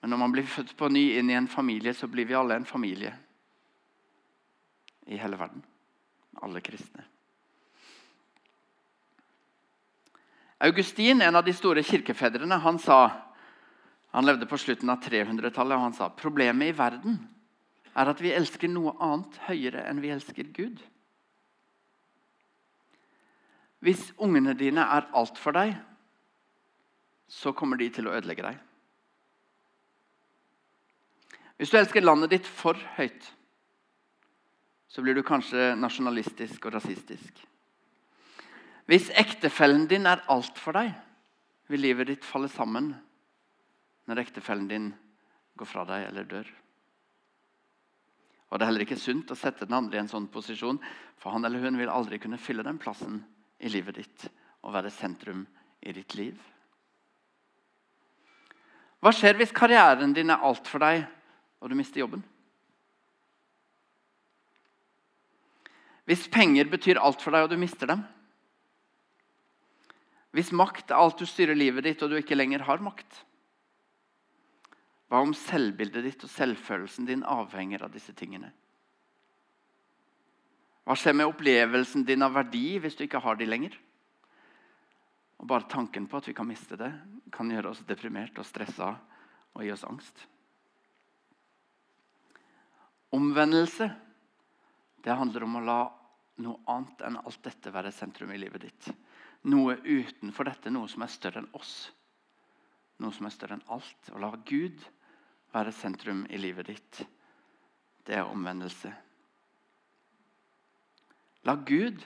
Men 0.00 0.12
når 0.12 0.20
man 0.22 0.34
blir 0.34 0.48
født 0.48 0.74
på 0.78 0.90
ny 0.92 1.04
inn 1.18 1.30
i 1.30 1.36
en 1.38 1.48
familie, 1.50 1.94
så 1.94 2.08
blir 2.10 2.28
vi 2.28 2.36
alle 2.38 2.58
en 2.58 2.68
familie. 2.68 3.14
I 5.08 5.18
hele 5.18 5.38
verden. 5.40 5.64
Alle 6.42 6.60
kristne. 6.60 7.04
Augustin, 10.58 11.22
en 11.22 11.38
av 11.38 11.44
de 11.46 11.54
store 11.54 11.82
kirkefedrene, 11.86 12.58
han 12.58 12.78
sa 12.78 13.24
Han 14.08 14.24
levde 14.24 14.46
på 14.48 14.56
slutten 14.56 14.88
av 14.88 15.02
300-tallet, 15.04 15.76
og 15.76 15.82
han 15.82 15.92
sa 15.92 16.06
problemet 16.08 16.70
i 16.70 16.76
verden 16.76 17.18
er 17.92 18.08
at 18.08 18.20
vi 18.24 18.30
elsker 18.32 18.70
noe 18.72 18.94
annet 19.04 19.34
høyere 19.44 19.82
enn 19.84 20.00
vi 20.00 20.08
elsker 20.14 20.48
Gud. 20.56 20.80
Hvis 23.84 24.10
ungene 24.18 24.56
dine 24.58 24.82
er 24.82 25.06
alt 25.16 25.38
for 25.38 25.54
deg, 25.54 25.76
så 27.28 27.52
kommer 27.54 27.78
de 27.78 27.90
til 27.92 28.08
å 28.08 28.14
ødelegge 28.16 28.46
deg. 28.46 28.56
Hvis 31.58 31.70
du 31.70 31.78
elsker 31.78 32.04
landet 32.04 32.32
ditt 32.32 32.46
for 32.46 32.78
høyt, 32.96 33.24
så 34.88 35.02
blir 35.04 35.14
du 35.14 35.24
kanskje 35.26 35.74
nasjonalistisk 35.78 36.66
og 36.66 36.74
rasistisk. 36.78 37.42
Hvis 38.88 39.10
ektefellen 39.20 39.84
din 39.90 40.08
er 40.08 40.22
alt 40.32 40.58
for 40.58 40.78
deg, 40.78 40.94
vil 41.68 41.84
livet 41.84 42.08
ditt 42.08 42.24
falle 42.24 42.48
sammen 42.48 42.94
når 44.08 44.22
ektefellen 44.22 44.70
din 44.70 44.92
går 45.58 45.68
fra 45.68 45.84
deg 45.84 46.06
eller 46.08 46.24
dør. 46.30 46.46
Og 48.48 48.56
Det 48.56 48.64
er 48.64 48.70
heller 48.70 48.86
ikke 48.86 48.96
sunt 48.96 49.30
å 49.30 49.36
sette 49.36 49.66
den 49.68 49.76
andre 49.76 49.98
i 49.98 50.00
en 50.00 50.08
sånn 50.08 50.30
posisjon, 50.32 50.78
for 51.20 51.34
han 51.34 51.44
eller 51.44 51.60
hun 51.60 51.76
vil 51.76 51.92
aldri 51.92 52.16
kunne 52.22 52.40
fylle 52.40 52.64
den 52.64 52.80
plassen 52.80 53.20
i 53.58 53.70
livet 53.72 53.98
ditt 54.00 54.26
og 54.62 54.74
være 54.74 54.92
sentrum 54.92 55.44
i 55.82 55.92
ditt 55.94 56.14
liv. 56.18 56.38
Hva 58.98 59.12
skjer 59.14 59.38
hvis 59.38 59.54
karrieren 59.54 60.14
din 60.14 60.32
er 60.34 60.42
alt 60.42 60.66
for 60.66 60.82
deg, 60.82 61.04
og 61.62 61.70
du 61.70 61.76
mister 61.78 62.02
jobben? 62.02 62.24
Hvis 66.08 66.26
penger 66.32 66.70
betyr 66.72 66.98
alt 66.98 67.22
for 67.22 67.34
deg, 67.34 67.44
og 67.44 67.52
du 67.52 67.60
mister 67.60 67.90
dem? 67.90 68.02
Hvis 70.34 70.50
makt 70.56 70.90
er 70.90 71.00
alt 71.00 71.20
du 71.20 71.26
styrer 71.28 71.56
livet 71.58 71.86
ditt, 71.86 72.02
og 72.02 72.10
du 72.10 72.18
ikke 72.18 72.36
lenger 72.38 72.64
har 72.66 72.82
makt? 72.82 73.22
Hva 75.08 75.22
om 75.24 75.34
selvbildet 75.36 76.04
ditt 76.04 76.24
og 76.26 76.32
selvfølelsen 76.32 77.06
din 77.08 77.24
avhenger 77.24 77.86
av 77.86 77.94
disse 77.94 78.12
tingene? 78.16 78.50
Hva 80.88 80.96
skjer 80.96 81.18
med 81.18 81.28
opplevelsen 81.28 82.06
din 82.08 82.24
av 82.24 82.32
verdi 82.32 82.78
hvis 82.80 82.96
du 82.96 83.04
ikke 83.04 83.20
har 83.20 83.36
de 83.36 83.48
lenger? 83.48 83.74
Og 85.38 85.46
Bare 85.52 85.68
tanken 85.68 86.08
på 86.08 86.18
at 86.18 86.30
vi 86.30 86.34
kan 86.34 86.48
miste 86.48 86.78
det, 86.80 86.88
kan 87.30 87.50
gjøre 87.52 87.74
oss 87.74 87.84
deprimert 87.86 88.40
og 88.40 88.48
stressa 88.48 88.94
og 89.52 89.60
gi 89.62 89.70
oss 89.74 89.84
angst. 89.84 90.24
Omvendelse 93.14 93.90
det 95.04 95.14
handler 95.14 95.44
om 95.44 95.60
å 95.60 95.64
la 95.64 95.82
noe 96.42 96.58
annet 96.72 97.04
enn 97.06 97.20
alt 97.20 97.44
dette 97.44 97.70
være 97.72 97.92
sentrum 97.94 98.32
i 98.32 98.40
livet 98.40 98.64
ditt 98.64 98.90
noe 99.46 99.76
utenfor 99.84 100.48
dette, 100.48 100.70
noe 100.72 100.88
som 100.90 101.04
er 101.04 101.12
større 101.12 101.42
enn 101.42 101.50
oss. 101.56 101.90
Noe 102.98 103.14
som 103.14 103.28
er 103.28 103.34
større 103.34 103.58
enn 103.58 103.68
alt. 103.70 104.10
Å 104.10 104.20
la 104.20 104.32
Gud 104.48 104.82
være 105.54 105.74
sentrum 105.74 106.24
i 106.30 106.40
livet 106.40 106.72
ditt. 106.72 107.02
Det 108.04 108.18
er 108.18 108.26
omvendelse. 108.26 108.90
La 111.46 111.54
Gud, 111.54 112.02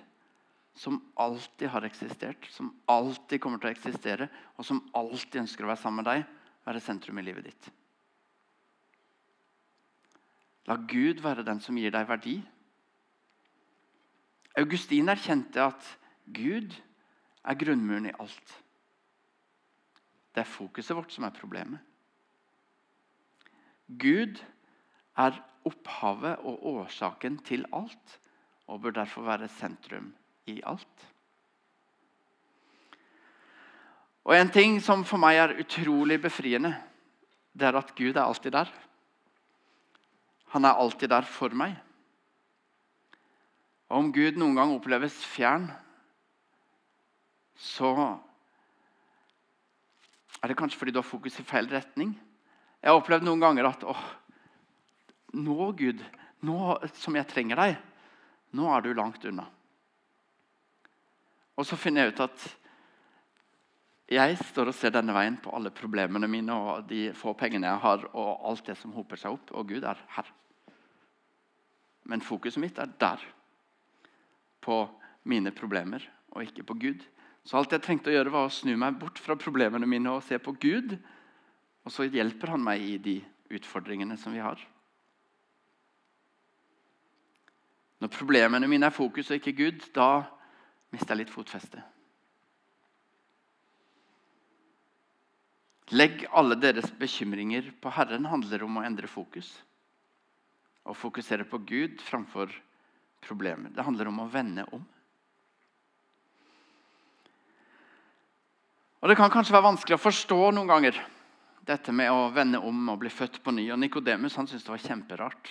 som 0.74 0.98
alltid 1.20 1.68
har 1.68 1.84
eksistert, 1.86 2.48
som 2.50 2.72
alltid 2.90 3.40
kommer 3.40 3.60
til 3.60 3.70
å 3.70 3.74
eksistere, 3.74 4.28
og 4.56 4.66
som 4.66 4.82
alltid 4.96 5.42
ønsker 5.44 5.64
å 5.64 5.70
være 5.72 5.82
sammen 5.82 6.02
med 6.02 6.10
deg, 6.10 6.26
være 6.66 6.82
sentrum 6.84 7.18
i 7.20 7.24
livet 7.26 7.48
ditt. 7.50 7.70
La 10.70 10.76
Gud 10.78 11.20
være 11.24 11.44
den 11.46 11.60
som 11.60 11.78
gir 11.78 11.92
deg 11.92 12.06
verdi. 12.08 12.36
Augustin 14.60 15.10
erkjente 15.10 15.64
at 15.64 15.88
Gud 16.30 16.76
er 17.42 17.58
grunnmuren 17.58 18.06
i 18.10 18.16
alt. 18.22 18.58
Det 20.32 20.44
er 20.44 20.48
fokuset 20.48 20.96
vårt 20.96 21.12
som 21.12 21.26
er 21.26 21.34
problemet. 21.36 21.80
Gud 23.88 24.38
er 25.18 25.36
opphavet 25.68 26.40
og 26.48 26.62
årsaken 26.72 27.40
til 27.44 27.66
alt 27.74 28.18
og 28.72 28.80
bør 28.80 28.94
derfor 29.02 29.26
være 29.26 29.50
sentrum 29.52 30.08
i 30.48 30.62
alt. 30.64 31.08
Og 34.24 34.36
En 34.38 34.50
ting 34.54 34.78
som 34.80 35.04
for 35.04 35.20
meg 35.20 35.36
er 35.36 35.58
utrolig 35.60 36.20
befriende, 36.22 36.72
det 37.52 37.68
er 37.68 37.76
at 37.76 37.92
Gud 37.98 38.16
er 38.16 38.22
alltid 38.24 38.54
der. 38.54 38.70
Han 40.54 40.64
er 40.64 40.78
alltid 40.78 41.08
der 41.08 41.28
for 41.28 41.52
meg. 41.52 41.76
Og 43.90 43.98
Om 43.98 44.12
Gud 44.12 44.40
noen 44.40 44.56
gang 44.56 44.72
oppleves 44.72 45.20
fjern, 45.26 45.68
så 47.56 47.92
er 50.42 50.48
det 50.48 50.56
kanskje 50.56 50.78
fordi 50.78 50.94
du 50.96 51.02
har 51.02 51.06
fokus 51.06 51.38
i 51.38 51.44
feil 51.44 51.68
retning. 51.68 52.16
Jeg 52.80 52.90
har 52.90 52.96
opplevd 52.96 53.26
noen 53.26 53.42
ganger 53.42 53.68
at 53.68 53.84
åh, 53.84 54.04
nå, 55.34 55.72
Gud, 55.76 56.00
nå 56.40 56.76
som 56.94 57.16
jeg 57.16 57.28
trenger 57.28 57.60
deg, 57.60 57.76
nå 58.56 58.68
er 58.72 58.84
du 58.84 58.92
langt 58.96 59.24
unna. 59.28 59.46
Og 61.56 61.66
så 61.68 61.76
finner 61.76 62.06
jeg 62.06 62.14
ut 62.14 62.26
at 62.26 62.50
Jeg 64.12 64.36
står 64.50 64.68
og 64.68 64.76
ser 64.76 64.92
denne 64.92 65.14
veien 65.16 65.38
på 65.40 65.52
alle 65.56 65.70
problemene 65.72 66.28
mine 66.28 66.52
og 66.52 66.88
de 66.88 67.14
få 67.16 67.32
pengene 67.38 67.70
jeg 67.70 67.80
har, 67.80 68.02
og 68.12 68.42
alt 68.50 68.66
det 68.66 68.76
som 68.76 68.92
hoper 68.92 69.16
seg 69.16 69.38
opp, 69.38 69.52
og 69.56 69.70
Gud 69.70 69.86
er 69.88 70.00
her. 70.16 70.26
Men 72.04 72.20
fokuset 72.20 72.60
mitt 72.60 72.80
er 72.82 72.92
der. 73.00 73.22
På 74.60 74.84
mine 75.24 75.52
problemer, 75.54 76.04
og 76.34 76.44
ikke 76.44 76.66
på 76.66 76.76
Gud. 76.82 77.06
Så 77.46 77.56
alt 77.56 77.72
jeg 77.72 77.82
trengte 77.86 78.12
å 78.12 78.14
gjøre, 78.14 78.34
var 78.34 78.50
å 78.50 78.52
snu 78.52 78.74
meg 78.76 78.98
bort 79.00 79.18
fra 79.22 79.38
problemene 79.38 79.88
mine 79.88 80.12
og 80.12 80.26
se 80.26 80.36
på 80.42 80.52
Gud. 80.60 80.98
Og 81.82 81.94
så 81.94 82.04
hjelper 82.04 82.52
han 82.52 82.62
meg 82.62 82.84
i 82.84 82.98
de 83.02 83.16
utfordringene 83.52 84.18
som 84.20 84.34
vi 84.34 84.44
har. 84.44 84.60
Når 88.02 88.10
problemene 88.10 88.66
mine 88.66 88.88
er 88.88 88.94
fokus 88.94 89.30
og 89.30 89.38
ikke 89.38 89.54
Gud, 89.54 89.84
da 89.94 90.24
mister 90.90 91.14
jeg 91.14 91.22
litt 91.22 91.34
fotfeste. 91.34 91.82
Legg 95.92 96.24
alle 96.34 96.56
deres 96.58 96.88
bekymringer 96.98 97.68
på 97.82 97.92
Herren 97.94 98.26
handler 98.26 98.64
om 98.66 98.80
å 98.80 98.84
endre 98.86 99.10
fokus. 99.10 99.52
Å 100.82 100.96
fokusere 100.96 101.46
på 101.46 101.60
Gud 101.68 102.02
framfor 102.02 102.50
problemer. 103.22 103.70
Det 103.70 103.84
handler 103.86 104.10
om 104.10 104.22
å 104.24 104.30
vende 104.32 104.64
om. 104.74 104.82
Og 109.02 109.10
Det 109.10 109.18
kan 109.18 109.30
kanskje 109.30 109.54
være 109.54 109.68
vanskelig 109.68 109.98
å 109.98 110.02
forstå 110.02 110.40
noen 110.54 110.70
ganger, 110.70 110.98
dette 111.66 111.92
med 111.94 112.10
å 112.10 112.30
vende 112.34 112.58
om 112.58 112.88
og 112.90 113.02
bli 113.02 113.10
født 113.10 113.42
på 113.42 113.54
ny. 113.54 113.68
Og 113.74 113.78
Nikodemus 113.78 114.34
syntes 114.34 114.64
det 114.64 114.72
var 114.72 114.82
kjemperart. 114.82 115.50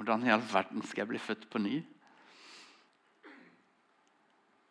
Hvordan 0.00 0.22
i 0.24 0.30
all 0.32 0.40
verden 0.40 0.80
skal 0.80 1.02
jeg 1.02 1.10
bli 1.10 1.18
født 1.20 1.42
på 1.52 1.60
ny? 1.60 1.82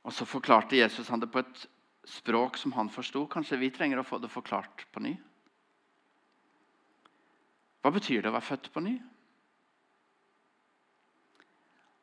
Og 0.02 0.14
Så 0.14 0.26
forklarte 0.26 0.80
Jesus 0.80 1.12
han 1.14 1.22
det 1.22 1.28
på 1.30 1.44
et 1.44 1.66
språk 2.10 2.56
som 2.58 2.72
han 2.74 2.88
forsto. 2.90 3.28
Kanskje 3.30 3.60
vi 3.62 3.70
trenger 3.70 4.00
å 4.02 4.08
få 4.08 4.18
det 4.18 4.32
forklart 4.34 4.88
på 4.90 5.04
ny? 5.06 5.12
Hva 7.86 7.92
betyr 7.94 8.24
det 8.24 8.32
å 8.32 8.34
være 8.34 8.48
født 8.48 8.72
på 8.74 8.82
ny? 8.82 8.96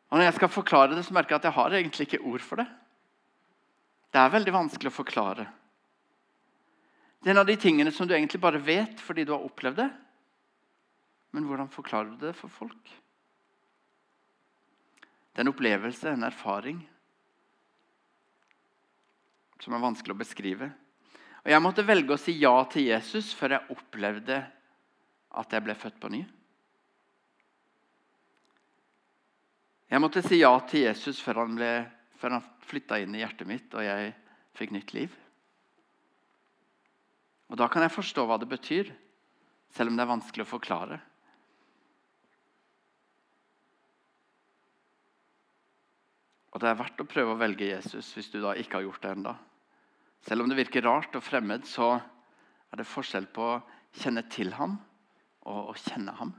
Og 0.06 0.20
Når 0.20 0.22
jeg 0.28 0.36
skal 0.36 0.52
forklare 0.54 0.94
det, 0.94 1.02
så 1.02 1.16
merker 1.16 1.34
jeg 1.34 1.40
at 1.42 1.48
jeg 1.48 1.56
har 1.56 1.74
egentlig 1.74 2.06
ikke 2.06 2.22
ord 2.30 2.44
for 2.46 2.62
det. 2.62 2.68
Det 4.14 4.20
er 4.22 4.36
veldig 4.36 4.54
vanskelig 4.54 4.92
å 4.92 4.98
forklare. 5.00 5.48
Det 7.18 7.32
er 7.32 7.34
en 7.34 7.42
av 7.42 7.50
de 7.50 7.58
tingene 7.58 7.90
som 7.90 8.06
du 8.06 8.14
egentlig 8.14 8.38
bare 8.38 8.62
vet 8.62 9.02
fordi 9.02 9.26
du 9.26 9.34
har 9.34 9.42
opplevd 9.42 9.82
det. 9.82 9.88
Men 11.34 11.50
hvordan 11.50 11.74
forklarer 11.74 12.14
du 12.14 12.22
det 12.28 12.36
for 12.38 12.54
folk? 12.54 12.94
Det 15.36 15.42
er 15.42 15.44
en 15.44 15.52
opplevelse, 15.52 16.08
en 16.08 16.24
erfaring, 16.24 16.78
som 19.60 19.74
er 19.76 19.82
vanskelig 19.82 20.14
å 20.14 20.20
beskrive. 20.22 20.70
Og 21.42 21.50
Jeg 21.52 21.60
måtte 21.60 21.84
velge 21.84 22.14
å 22.16 22.20
si 22.20 22.32
ja 22.40 22.54
til 22.72 22.86
Jesus 22.88 23.34
før 23.36 23.52
jeg 23.52 23.74
opplevde 23.74 24.38
at 25.36 25.52
jeg 25.52 25.64
ble 25.66 25.74
født 25.76 25.98
på 26.00 26.08
ny. 26.14 26.22
Jeg 29.92 30.00
måtte 30.00 30.22
si 30.24 30.38
ja 30.40 30.54
til 30.64 30.86
Jesus 30.86 31.20
før 31.20 31.42
han, 31.42 31.58
ble, 31.60 31.68
han 32.22 32.46
flytta 32.64 33.02
inn 33.04 33.12
i 33.12 33.20
hjertet 33.20 33.50
mitt 33.50 33.76
og 33.76 33.84
jeg 33.84 34.14
fikk 34.56 34.72
nytt 34.72 34.94
liv. 34.96 35.20
Og 37.52 37.60
Da 37.60 37.68
kan 37.68 37.84
jeg 37.84 37.92
forstå 37.92 38.24
hva 38.24 38.40
det 38.40 38.48
betyr, 38.48 38.88
selv 39.76 39.92
om 39.92 40.00
det 40.00 40.08
er 40.08 40.14
vanskelig 40.16 40.48
å 40.48 40.54
forklare. 40.56 41.02
Og 46.56 46.60
Det 46.62 46.70
er 46.70 46.78
verdt 46.78 47.02
å 47.02 47.04
prøve 47.04 47.34
å 47.34 47.36
velge 47.36 47.66
Jesus 47.68 48.14
hvis 48.16 48.30
du 48.32 48.38
da 48.40 48.54
ikke 48.56 48.78
har 48.78 48.86
gjort 48.86 49.02
det 49.04 49.10
enda. 49.12 49.34
Selv 50.24 50.40
om 50.40 50.48
det 50.48 50.56
virker 50.56 50.86
rart 50.86 51.12
og 51.18 51.20
fremmed, 51.20 51.66
så 51.68 51.90
er 52.00 52.80
det 52.80 52.86
forskjell 52.88 53.26
på 53.28 53.44
å 53.44 53.58
kjenne 54.00 54.22
til 54.32 54.54
ham 54.56 54.78
og 55.44 55.74
å 55.74 55.76
kjenne 55.76 56.14
ham. 56.16 56.32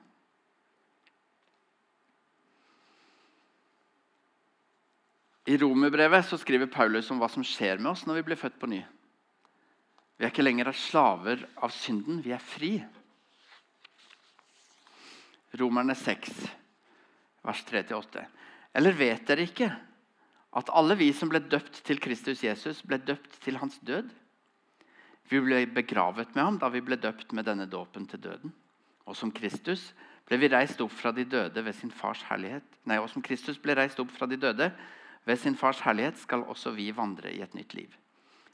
I 5.45 5.59
Romerbrevet 5.61 6.33
skriver 6.33 6.73
Paulus 6.73 7.13
om 7.13 7.21
hva 7.21 7.29
som 7.29 7.45
skjer 7.45 7.77
med 7.77 7.93
oss 7.93 8.07
når 8.09 8.17
vi 8.17 8.27
blir 8.31 8.41
født 8.41 8.57
på 8.57 8.73
ny. 8.73 8.81
Vi 10.17 10.25
er 10.25 10.33
ikke 10.33 10.47
lenger 10.47 10.73
slaver 10.73 11.45
av 11.61 11.69
synden, 11.77 12.23
vi 12.25 12.33
er 12.33 12.41
fri. 12.41 12.71
Romerne 15.61 15.93
6, 15.93 16.33
vers 17.45 17.61
3-8. 17.69 18.25
Eller 18.81 18.97
vet 18.97 19.29
dere 19.29 19.45
ikke 19.45 19.69
at 20.55 20.69
alle 20.73 20.95
vi 20.95 21.11
som 21.13 21.29
ble 21.31 21.41
døpt 21.43 21.81
til 21.85 21.99
Kristus 22.01 22.43
Jesus, 22.43 22.81
ble 22.85 22.99
døpt 23.03 23.41
til 23.43 23.59
hans 23.59 23.79
død? 23.85 24.09
Vi 25.27 25.41
ble 25.43 25.65
begravet 25.67 26.31
med 26.35 26.43
ham 26.43 26.59
da 26.61 26.69
vi 26.71 26.81
ble 26.81 26.95
døpt 26.99 27.33
med 27.35 27.47
denne 27.49 27.67
dåpen 27.67 28.07
til 28.07 28.21
døden. 28.23 28.53
Og 29.07 29.15
som 29.15 29.31
Kristus 29.31 29.91
ble 30.27 30.39
vi 30.39 30.49
reist 30.51 30.81
opp 30.83 30.93
fra 30.95 31.11
de 31.15 31.25
døde 31.27 31.63
ved 31.63 31.75
sin 31.75 31.91
fars 31.91 32.23
herlighet. 32.29 32.65
Nei, 32.87 32.99
og 32.99 33.09
som 33.11 33.23
Kristus 33.23 33.59
ble 33.59 33.75
reist 33.75 33.99
opp 33.99 34.11
fra 34.15 34.27
de 34.27 34.39
døde 34.39 34.71
ved 35.27 35.39
sin 35.39 35.55
fars 35.59 35.81
herlighet, 35.83 36.19
skal 36.19 36.47
også 36.47 36.71
vi 36.75 36.89
vandre 36.95 37.31
i 37.31 37.41
et 37.43 37.55
nytt 37.55 37.75
liv. 37.75 37.91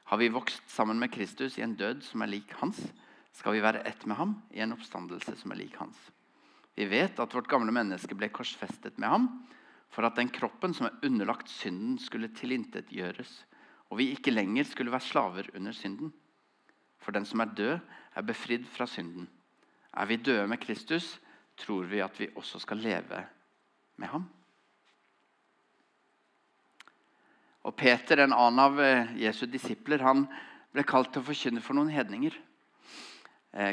Har 0.09 0.17
vi 0.17 0.33
vokst 0.33 0.65
sammen 0.69 0.99
med 0.99 1.13
Kristus 1.13 1.57
i 1.57 1.63
en 1.65 1.77
død 1.77 2.03
som 2.05 2.21
er 2.21 2.33
lik 2.33 2.53
hans, 2.59 2.81
skal 3.33 3.55
vi 3.55 3.63
være 3.63 3.81
ett 3.89 4.05
med 4.05 4.17
ham 4.17 4.35
i 4.53 4.61
en 4.61 4.75
oppstandelse 4.75 5.35
som 5.39 5.53
er 5.53 5.61
lik 5.63 5.77
hans. 5.81 5.97
Vi 6.77 6.85
vet 6.89 7.19
at 7.21 7.33
vårt 7.33 7.49
gamle 7.49 7.73
menneske 7.73 8.17
ble 8.17 8.29
korsfestet 8.33 8.97
med 9.01 9.09
ham 9.09 9.27
for 9.93 10.07
at 10.07 10.17
den 10.17 10.31
kroppen 10.33 10.73
som 10.73 10.87
er 10.89 11.05
underlagt 11.05 11.51
synden, 11.53 11.99
skulle 12.01 12.31
tilintetgjøres, 12.33 13.33
og 13.91 13.99
vi 13.99 14.09
ikke 14.15 14.33
lenger 14.33 14.65
skulle 14.65 14.91
være 14.91 15.05
slaver 15.05 15.49
under 15.53 15.71
synden. 15.71 16.13
For 16.97 17.13
den 17.13 17.27
som 17.29 17.43
er 17.43 17.51
død, 17.53 17.79
er 18.15 18.25
befridd 18.25 18.65
fra 18.65 18.87
synden. 18.89 19.27
Er 19.93 20.05
vi 20.09 20.15
døde 20.15 20.47
med 20.47 20.57
Kristus, 20.57 21.19
tror 21.57 21.85
vi 21.85 22.01
at 22.01 22.19
vi 22.19 22.31
også 22.35 22.59
skal 22.59 22.81
leve 22.81 23.25
med 23.97 24.07
ham. 24.07 24.25
Og 27.63 27.75
Peter, 27.75 28.23
en 28.23 28.33
annen 28.33 28.59
av 28.59 28.81
eh, 28.81 29.13
Jesu 29.21 29.45
disipler, 29.45 30.01
han 30.03 30.25
ble 30.73 30.83
kalt 30.83 31.13
til 31.13 31.21
å 31.21 31.27
forkynne 31.29 31.61
for 31.63 31.77
noen 31.77 31.93
hedninger. 31.93 32.33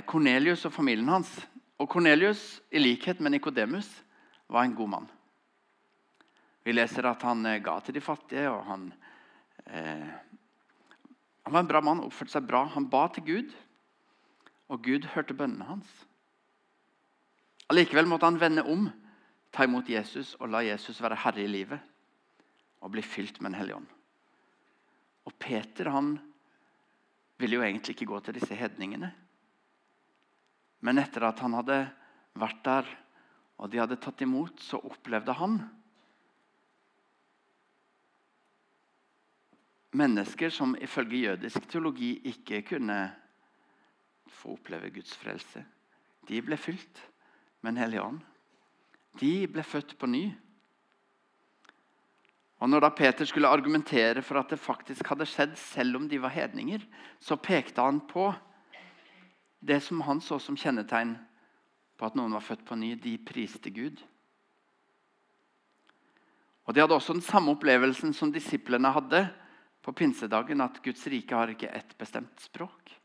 Kornelius 0.06 0.66
eh, 0.66 0.68
og 0.68 0.76
familien 0.76 1.08
hans. 1.10 1.32
Og 1.80 1.88
Kornelius, 1.90 2.60
i 2.70 2.78
likhet 2.78 3.24
med 3.24 3.34
Nikodemus, 3.34 3.88
var 4.52 4.68
en 4.68 4.76
god 4.76 4.92
mann. 4.92 5.08
Vi 6.66 6.74
leser 6.74 7.08
at 7.08 7.22
han 7.24 7.44
eh, 7.48 7.60
ga 7.64 7.78
til 7.84 7.96
de 7.96 8.02
fattige, 8.04 8.50
og 8.52 8.64
han, 8.68 8.86
eh, 9.66 10.08
han 11.46 11.54
var 11.54 11.64
en 11.64 11.70
bra 11.70 11.82
mann, 11.84 12.02
oppførte 12.04 12.36
seg 12.36 12.48
bra. 12.48 12.66
Han 12.74 12.88
ba 12.92 13.06
til 13.14 13.26
Gud, 13.26 13.54
og 14.70 14.82
Gud 14.84 15.08
hørte 15.14 15.36
bønnene 15.36 15.68
hans. 15.70 15.90
Allikevel 17.70 18.08
måtte 18.10 18.28
han 18.28 18.40
vende 18.40 18.66
om, 18.66 18.88
ta 19.50 19.64
imot 19.66 19.88
Jesus 19.90 20.36
og 20.38 20.50
la 20.50 20.60
Jesus 20.62 21.00
være 21.02 21.18
herre 21.24 21.42
i 21.42 21.50
livet 21.50 21.80
og 22.80 22.92
bli 22.94 23.02
fylt 23.02 23.40
med 23.40 23.50
Den 23.50 23.58
hellige 23.60 23.80
ånd. 23.80 23.88
Og 25.26 25.34
Peter 25.38 25.90
han 25.90 26.14
ville 27.40 27.58
jo 27.58 27.64
egentlig 27.64 27.96
ikke 27.96 28.08
gå 28.10 28.20
til 28.24 28.36
disse 28.36 28.56
hedningene. 28.56 29.10
Men 30.80 31.00
etter 31.02 31.26
at 31.28 31.40
han 31.44 31.54
hadde 31.58 31.78
vært 32.40 32.62
der, 32.64 32.88
og 33.60 33.70
de 33.72 33.80
hadde 33.82 33.98
tatt 34.00 34.22
imot, 34.24 34.62
så 34.64 34.80
opplevde 34.80 35.34
han 35.36 35.58
mennesker 39.92 40.50
som 40.50 40.76
ifølge 40.78 41.24
jødisk 41.26 41.68
teologi 41.68 42.20
ikke 42.30 42.62
kunne 42.62 42.98
få 44.30 44.52
oppleve 44.54 44.90
Guds 44.90 45.16
frelse. 45.16 45.64
De 46.28 46.42
ble 46.42 46.56
fylt 46.56 47.02
med 47.62 47.72
en 47.72 47.82
hellig 47.82 48.02
ånd. 48.02 48.20
De 49.20 49.48
ble 49.50 49.62
født 49.66 49.96
på 49.98 50.06
ny. 50.06 50.28
Og 52.60 52.68
når 52.68 52.84
da 52.84 52.90
Peter 52.92 53.24
skulle 53.24 53.48
argumentere 53.48 54.22
for 54.22 54.38
at 54.38 54.52
det 54.52 54.60
faktisk 54.60 55.08
hadde 55.08 55.26
skjedd 55.26 55.56
selv 55.58 55.96
om 55.96 56.06
de 56.08 56.20
var 56.22 56.34
hedninger, 56.34 56.84
så 57.20 57.36
pekte 57.40 57.82
han 57.82 58.02
på 58.06 58.28
det 59.60 59.80
som 59.82 60.00
han 60.04 60.20
så 60.20 60.38
som 60.38 60.56
kjennetegn 60.56 61.16
på 61.98 62.06
at 62.06 62.16
noen 62.16 62.36
var 62.36 62.44
født 62.44 62.64
på 62.68 62.76
ny. 62.76 62.94
De 63.00 63.16
priste 63.18 63.72
Gud. 63.72 64.00
Og 66.64 66.74
De 66.74 66.80
hadde 66.80 66.94
også 66.94 67.16
den 67.16 67.24
samme 67.24 67.56
opplevelsen 67.56 68.12
som 68.14 68.32
disiplene 68.32 68.92
hadde 68.92 69.24
på 69.82 69.92
pinsedagen, 69.96 70.60
at 70.60 70.82
Guds 70.84 71.06
rike 71.10 71.36
har 71.36 71.52
ikke 71.52 71.70
ett 71.72 71.96
bestemt 71.98 72.40
språk. 72.40 72.96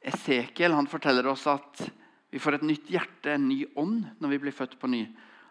Esekiel 0.00 0.72
han 0.72 0.88
forteller 0.90 1.26
oss 1.28 1.46
at 1.50 1.82
vi 2.30 2.38
får 2.38 2.58
et 2.58 2.66
nytt 2.66 2.90
hjerte, 2.90 3.34
en 3.34 3.48
ny 3.48 3.64
ånd, 3.78 4.06
når 4.18 4.34
vi 4.34 4.38
blir 4.46 4.54
født 4.54 4.78
på 4.80 4.88
ny. 4.90 5.04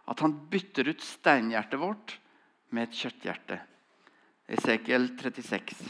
At 0.10 0.24
han 0.24 0.36
bytter 0.50 0.90
ut 0.90 1.04
steinhjertet 1.04 1.80
vårt 1.80 2.16
med 2.74 2.88
et 2.88 2.98
kjøtthjerte. 2.98 3.60
Esekiel 4.50 5.12
36. 5.20 5.84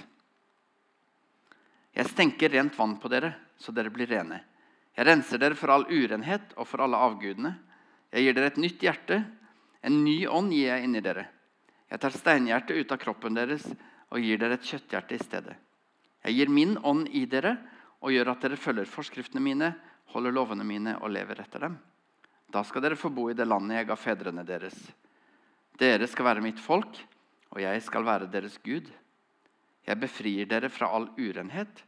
Jeg 1.95 2.11
stenker 2.11 2.51
rent 2.51 2.75
vann 2.77 2.97
på 2.99 3.11
dere, 3.11 3.31
så 3.59 3.71
dere 3.75 3.93
blir 3.93 4.09
rene. 4.09 4.41
Jeg 4.97 5.07
renser 5.07 5.39
dere 5.39 5.55
for 5.55 5.71
all 5.71 5.85
urenhet 5.87 6.53
og 6.57 6.67
for 6.67 6.83
alle 6.83 6.99
avgudene. 6.99 7.53
Jeg 8.11 8.25
gir 8.25 8.35
dere 8.35 8.49
et 8.51 8.59
nytt 8.59 8.83
hjerte. 8.83 9.21
En 9.81 10.03
ny 10.03 10.27
ånd 10.27 10.53
gir 10.53 10.69
jeg 10.73 10.85
inni 10.85 11.01
dere. 11.03 11.25
Jeg 11.89 12.01
tar 12.03 12.13
steinhjertet 12.13 12.77
ut 12.77 12.91
av 12.93 12.99
kroppen 13.01 13.37
deres 13.37 13.65
og 14.09 14.21
gir 14.21 14.39
dere 14.41 14.59
et 14.59 14.65
kjøtthjerte 14.65 15.15
i 15.15 15.23
stedet. 15.23 15.55
Jeg 16.25 16.35
gir 16.35 16.51
min 16.51 16.75
ånd 16.83 17.07
i 17.15 17.23
dere 17.29 17.55
og 18.03 18.13
gjør 18.13 18.33
at 18.33 18.43
dere 18.43 18.59
følger 18.59 18.89
forskriftene 18.89 19.43
mine, 19.43 19.71
holder 20.13 20.35
lovene 20.35 20.65
mine 20.67 20.97
og 20.99 21.13
lever 21.13 21.41
etter 21.41 21.63
dem. 21.67 21.77
Da 22.49 22.63
skal 22.65 22.83
dere 22.83 22.97
få 22.97 23.11
bo 23.13 23.27
i 23.29 23.37
det 23.37 23.47
landet 23.47 23.77
jeg 23.77 23.89
ga 23.89 23.97
fedrene 23.99 24.45
deres. 24.45 24.77
Dere 25.79 26.07
skal 26.09 26.27
være 26.27 26.43
mitt 26.43 26.59
folk, 26.59 26.97
og 27.53 27.61
jeg 27.61 27.81
skal 27.85 28.05
være 28.05 28.29
deres 28.31 28.57
Gud. 28.63 28.89
Jeg 29.85 30.01
befrier 30.01 30.49
dere 30.49 30.69
fra 30.69 30.89
all 30.93 31.07
urenhet. 31.17 31.85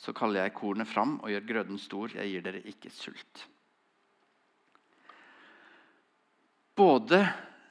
Så 0.00 0.14
kaller 0.16 0.46
jeg 0.46 0.56
kornet 0.56 0.88
fram 0.88 1.18
og 1.20 1.28
gjør 1.30 1.48
grøden 1.48 1.78
stor. 1.78 2.14
Jeg 2.14 2.30
gir 2.32 2.44
dere 2.46 2.62
ikke 2.70 2.92
sult. 2.94 3.44
Både 6.80 7.18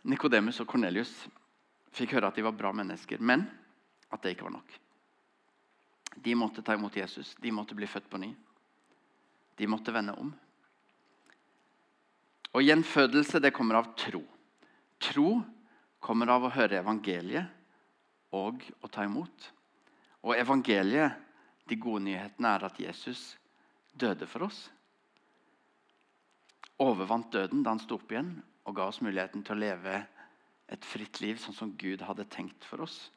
Nikodemus 0.06 0.60
og 0.62 0.68
Kornelius 0.70 1.10
fikk 1.98 2.12
høre 2.14 2.30
at 2.30 2.36
de 2.38 2.44
var 2.46 2.54
bra 2.54 2.70
mennesker, 2.78 3.18
men 3.18 3.42
at 4.14 4.22
det 4.22 4.36
ikke 4.36 4.46
var 4.46 4.54
nok. 4.54 4.74
De 6.14 6.36
måtte 6.38 6.62
ta 6.62 6.76
imot 6.78 6.98
Jesus, 7.00 7.32
de 7.42 7.50
måtte 7.50 7.74
bli 7.78 7.90
født 7.90 8.10
på 8.12 8.20
ny. 8.22 8.30
De 9.58 9.68
måtte 9.68 9.94
vende 9.96 10.14
om. 10.14 10.30
Og 12.54 12.62
Gjenfødelse 12.62 13.42
det 13.42 13.54
kommer 13.56 13.80
av 13.80 13.90
tro. 13.98 14.22
Tro 15.02 15.40
kommer 15.98 16.30
av 16.36 16.46
å 16.46 16.54
høre 16.54 16.78
evangeliet 16.84 17.50
og 18.38 18.62
å 18.86 18.92
ta 18.94 19.08
imot. 19.10 19.50
Og 20.22 20.38
evangeliet, 20.38 21.18
de 21.66 21.80
gode 21.82 22.06
nyhetene, 22.06 22.54
er 22.54 22.68
at 22.70 22.78
Jesus 22.82 23.32
døde 23.90 24.30
for 24.30 24.46
oss. 24.52 24.68
Overvant 26.78 27.34
døden 27.34 27.66
da 27.66 27.74
han 27.74 27.82
sto 27.82 27.98
opp 27.98 28.14
igjen 28.14 28.36
og 28.70 28.78
ga 28.78 28.88
oss 28.90 29.02
muligheten 29.02 29.44
til 29.46 29.58
å 29.58 29.64
leve 29.64 29.96
et 30.70 30.86
fritt 30.86 31.20
liv 31.24 31.40
sånn 31.42 31.58
som 31.58 31.74
Gud 31.78 32.04
hadde 32.06 32.28
tenkt 32.30 32.66
for 32.68 32.86
oss. 32.86 33.10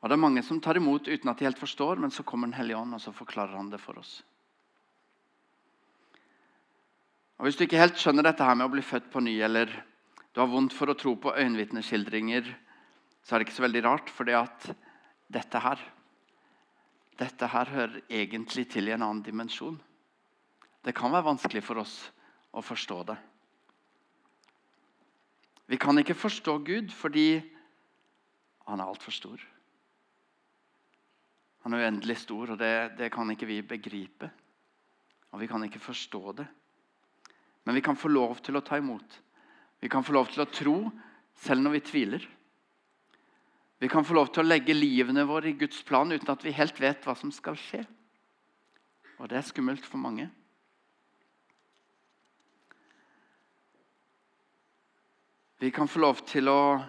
Og 0.00 0.08
Det 0.08 0.16
er 0.16 0.24
mange 0.24 0.42
som 0.42 0.60
tar 0.60 0.80
imot 0.80 1.06
uten 1.06 1.30
at 1.30 1.38
de 1.38 1.46
helt 1.46 1.60
forstår, 1.60 2.00
men 2.00 2.10
så 2.10 2.24
kommer 2.24 2.48
Den 2.48 2.58
hellige 2.58 2.80
ånd 2.80 2.94
og 2.94 3.00
så 3.00 3.12
forklarer 3.14 3.54
han 3.54 3.70
det 3.70 3.80
for 3.80 3.98
oss. 4.00 4.22
Og 7.38 7.46
Hvis 7.46 7.56
du 7.56 7.64
ikke 7.64 7.78
helt 7.78 8.00
skjønner 8.00 8.22
dette 8.22 8.44
her 8.44 8.54
med 8.54 8.66
å 8.66 8.72
bli 8.72 8.82
født 8.82 9.10
på 9.12 9.20
ny, 9.20 9.38
eller 9.42 9.70
du 10.32 10.40
har 10.40 10.48
vondt 10.48 10.72
for 10.72 10.88
å 10.88 10.98
tro 10.98 11.14
på 11.14 11.34
øyenvitneskildringer, 11.36 12.48
så 13.22 13.34
er 13.34 13.38
det 13.38 13.46
ikke 13.46 13.60
så 13.60 13.66
veldig 13.68 13.84
rart, 13.84 14.10
for 14.10 14.24
dette 14.24 15.58
her 15.60 15.78
dette 17.20 17.46
her 17.46 17.68
hører 17.70 18.00
egentlig 18.10 18.64
til 18.72 18.88
i 18.88 18.94
en 18.94 19.04
annen 19.04 19.22
dimensjon. 19.22 19.76
Det 20.82 20.94
kan 20.96 21.12
være 21.12 21.28
vanskelig 21.28 21.62
for 21.62 21.82
oss 21.82 22.10
å 22.52 22.62
forstå 22.64 22.98
det. 23.08 23.16
Vi 25.72 25.78
kan 25.80 25.98
ikke 25.98 26.18
forstå 26.18 26.58
Gud 26.66 26.92
fordi 26.92 27.40
han 28.68 28.80
er 28.80 28.88
altfor 28.88 29.14
stor. 29.14 29.40
Han 31.62 31.74
er 31.74 31.86
uendelig 31.86 32.18
stor, 32.24 32.52
og 32.52 32.58
det, 32.58 32.98
det 32.98 33.12
kan 33.14 33.30
ikke 33.30 33.48
vi 33.48 33.60
begripe. 33.62 34.28
Og 35.32 35.40
vi 35.40 35.48
kan 35.48 35.62
ikke 35.64 35.80
forstå 35.80 36.22
det. 36.42 36.46
Men 37.64 37.78
vi 37.78 37.84
kan 37.84 37.96
få 37.96 38.10
lov 38.10 38.42
til 38.42 38.58
å 38.58 38.64
ta 38.66 38.80
imot. 38.80 39.18
Vi 39.80 39.90
kan 39.90 40.04
få 40.04 40.14
lov 40.16 40.28
til 40.32 40.42
å 40.42 40.50
tro 40.50 40.76
selv 41.38 41.62
når 41.62 41.76
vi 41.78 41.84
tviler. 41.86 42.26
Vi 43.82 43.90
kan 43.90 44.04
få 44.06 44.14
lov 44.14 44.28
til 44.30 44.44
å 44.44 44.46
legge 44.46 44.74
livene 44.76 45.24
våre 45.26 45.50
i 45.50 45.56
Guds 45.58 45.80
plan 45.86 46.10
uten 46.12 46.30
at 46.30 46.44
vi 46.44 46.54
helt 46.54 46.78
vet 46.78 47.02
hva 47.06 47.16
som 47.18 47.32
skal 47.34 47.56
skje. 47.58 47.80
Og 49.18 49.30
det 49.30 49.38
er 49.38 49.46
skummelt 49.46 49.86
for 49.86 50.02
mange. 50.02 50.28
Vi 55.62 55.70
kan 55.70 55.86
få 55.88 56.00
lov 56.02 56.18
til 56.26 56.48
å 56.50 56.82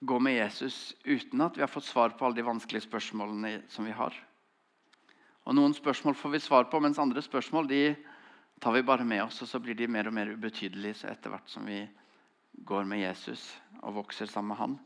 gå 0.00 0.16
med 0.24 0.38
Jesus 0.38 0.94
uten 1.04 1.42
at 1.44 1.58
vi 1.58 1.60
har 1.60 1.68
fått 1.68 1.84
svar 1.84 2.14
på 2.16 2.24
alle 2.24 2.38
de 2.38 2.44
vanskelige 2.46 2.86
spørsmålene 2.86 3.50
som 3.68 3.84
vi 3.84 3.92
har. 3.92 4.14
Og 5.44 5.52
Noen 5.58 5.74
spørsmål 5.76 6.16
får 6.16 6.32
vi 6.32 6.40
svar 6.40 6.64
på, 6.72 6.80
mens 6.80 6.96
andre 6.96 7.20
spørsmål 7.20 7.68
de 7.68 7.80
tar 8.56 8.72
vi 8.72 8.80
bare 8.88 9.04
med 9.04 9.26
oss. 9.26 9.42
Og 9.44 9.50
så 9.50 9.60
blir 9.60 9.76
de 9.76 9.84
mer 9.84 10.08
og 10.08 10.16
mer 10.16 10.32
ubetydelige 10.32 11.10
etter 11.10 11.34
hvert 11.34 11.52
som 11.52 11.68
vi 11.68 11.82
går 12.64 12.88
med 12.88 13.02
Jesus 13.02 13.42
og 13.82 13.98
vokser 13.98 14.32
sammen 14.32 14.54
med 14.54 14.60
han. 14.62 14.78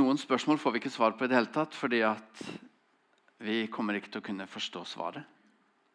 Noen 0.00 0.16
spørsmål 0.16 0.56
får 0.64 0.72
vi 0.72 0.82
ikke 0.86 0.96
svar 0.96 1.12
på 1.12 1.28
i 1.28 1.28
det 1.28 1.36
hele 1.42 1.52
tatt, 1.52 1.76
fordi 1.76 2.00
at 2.08 2.40
vi 3.46 3.66
kommer 3.72 3.96
ikke 3.96 4.10
til 4.10 4.22
å 4.22 4.26
kunne 4.26 4.48
forstå 4.50 4.82
svaret. 4.88 5.24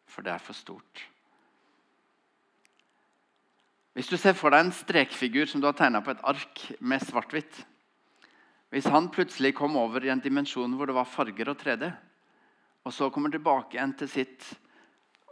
For 0.08 0.24
det 0.24 0.32
er 0.34 0.42
for 0.42 0.56
stort. 0.56 1.02
Hvis 3.92 4.08
du 4.08 4.16
ser 4.16 4.36
for 4.36 4.52
deg 4.52 4.64
en 4.64 4.74
strekfigur 4.74 5.48
som 5.48 5.60
du 5.60 5.68
har 5.68 5.76
tegna 5.76 6.00
på 6.04 6.14
et 6.14 6.24
ark 6.24 6.62
med 6.80 7.04
svart-hvitt 7.04 7.58
Hvis 8.72 8.88
han 8.88 9.10
plutselig 9.12 9.52
kom 9.58 9.76
over 9.76 10.04
i 10.04 10.08
en 10.08 10.22
dimensjon 10.24 10.72
hvor 10.78 10.88
det 10.88 10.96
var 10.96 11.04
farger 11.04 11.50
og 11.52 11.58
3D, 11.60 11.90
og 12.88 12.94
så 12.96 13.10
kommer 13.12 13.28
tilbake 13.28 13.76
igjen 13.76 13.92
til 14.00 14.08
sitt 14.08 14.46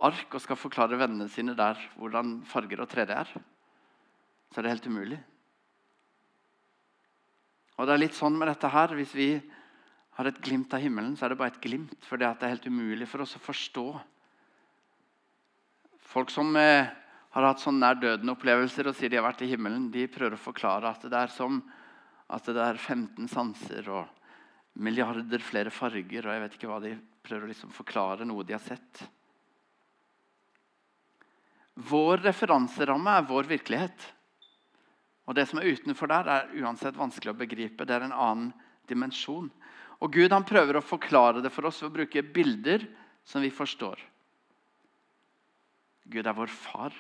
ark 0.05 0.37
og 0.37 0.43
skal 0.45 0.61
forklare 0.61 0.99
vennene 1.01 1.29
sine 1.33 1.55
der 1.57 1.81
hvordan 1.97 2.43
farger 2.45 2.85
og 2.85 2.91
3D 2.93 3.15
er, 3.17 3.33
så 4.53 4.61
er 4.61 4.67
det 4.67 4.75
helt 4.75 4.91
umulig. 4.93 5.19
Og 7.81 7.89
det 7.89 7.95
er 7.95 8.03
litt 8.03 8.17
sånn 8.17 8.37
med 8.37 8.51
dette 8.51 8.69
her. 8.69 8.93
Hvis 8.93 9.15
vi 9.17 9.31
har 10.21 10.29
et 10.29 10.41
glimt 10.45 10.73
av 10.77 10.83
himmelen, 10.85 11.15
så 11.17 11.25
er 11.25 11.33
det 11.33 11.41
bare 11.41 11.55
et 11.55 11.63
glimt. 11.65 11.97
For 12.05 12.21
det 12.21 12.29
er 12.29 12.53
helt 12.53 12.69
umulig 12.69 13.09
for 13.09 13.25
oss 13.25 13.39
å 13.39 13.43
forstå. 13.43 13.85
Folk 16.11 16.33
som 16.33 16.53
eh, 16.61 16.91
har 17.33 17.47
hatt 17.47 17.63
sånn 17.63 17.79
nær 17.81 17.97
døden-opplevelser 18.03 18.91
og 18.91 18.99
sier 18.99 19.13
de 19.13 19.21
har 19.21 19.25
vært 19.29 19.45
i 19.47 19.51
himmelen, 19.53 19.89
de 19.95 20.05
prøver 20.11 20.37
å 20.37 20.43
forklare 20.43 20.91
at 20.91 21.07
det 21.09 21.17
er 21.17 21.33
som 21.33 21.63
at 22.31 22.47
det 22.47 22.63
er 22.63 22.79
15 22.79 23.27
sanser 23.31 23.89
og 23.91 24.79
milliarder 24.79 25.43
flere 25.43 25.73
farger. 25.75 26.27
og 26.27 26.35
jeg 26.35 26.43
vet 26.45 26.59
ikke 26.59 26.71
hva 26.71 26.81
De 26.85 26.93
prøver 27.27 27.47
å 27.49 27.51
liksom 27.51 27.73
forklare 27.75 28.27
noe 28.29 28.45
de 28.47 28.55
har 28.55 28.63
sett. 28.63 29.03
Vår 31.75 32.23
referanseramme 32.27 33.17
er 33.17 33.29
vår 33.29 33.49
virkelighet. 33.57 34.07
Og 35.27 35.35
Det 35.35 35.47
som 35.49 35.61
er 35.61 35.73
utenfor 35.73 36.11
der, 36.11 36.29
er 36.29 36.63
uansett 36.63 36.97
vanskelig 36.97 37.33
å 37.33 37.41
begripe. 37.41 37.87
Det 37.87 37.95
er 37.95 38.07
en 38.07 38.13
annen 38.13 38.53
dimensjon. 38.91 39.51
Og 40.01 40.13
Gud 40.15 40.33
han 40.33 40.47
prøver 40.49 40.79
å 40.79 40.85
forklare 40.85 41.43
det 41.45 41.53
for 41.53 41.69
oss 41.69 41.83
ved 41.83 41.91
å 41.91 41.97
bruke 41.99 42.25
bilder 42.25 42.87
som 43.27 43.45
vi 43.45 43.53
forstår. 43.53 44.01
Gud 46.11 46.27
er 46.27 46.37
vår 46.37 46.51
far. 46.51 46.95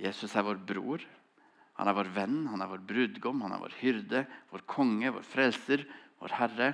Jesus 0.00 0.36
er 0.36 0.44
vår 0.46 0.60
bror. 0.68 1.02
Han 1.80 1.88
er 1.88 1.96
vår 1.96 2.10
venn, 2.12 2.36
han 2.52 2.60
er 2.60 2.68
vår 2.68 2.84
brudgom, 2.84 3.40
han 3.40 3.56
er 3.56 3.62
vår 3.62 3.74
hyrde, 3.80 4.24
vår 4.52 4.64
konge, 4.68 5.14
vår 5.16 5.24
frelser, 5.24 5.86
vår 6.20 6.36
herre. 6.36 6.70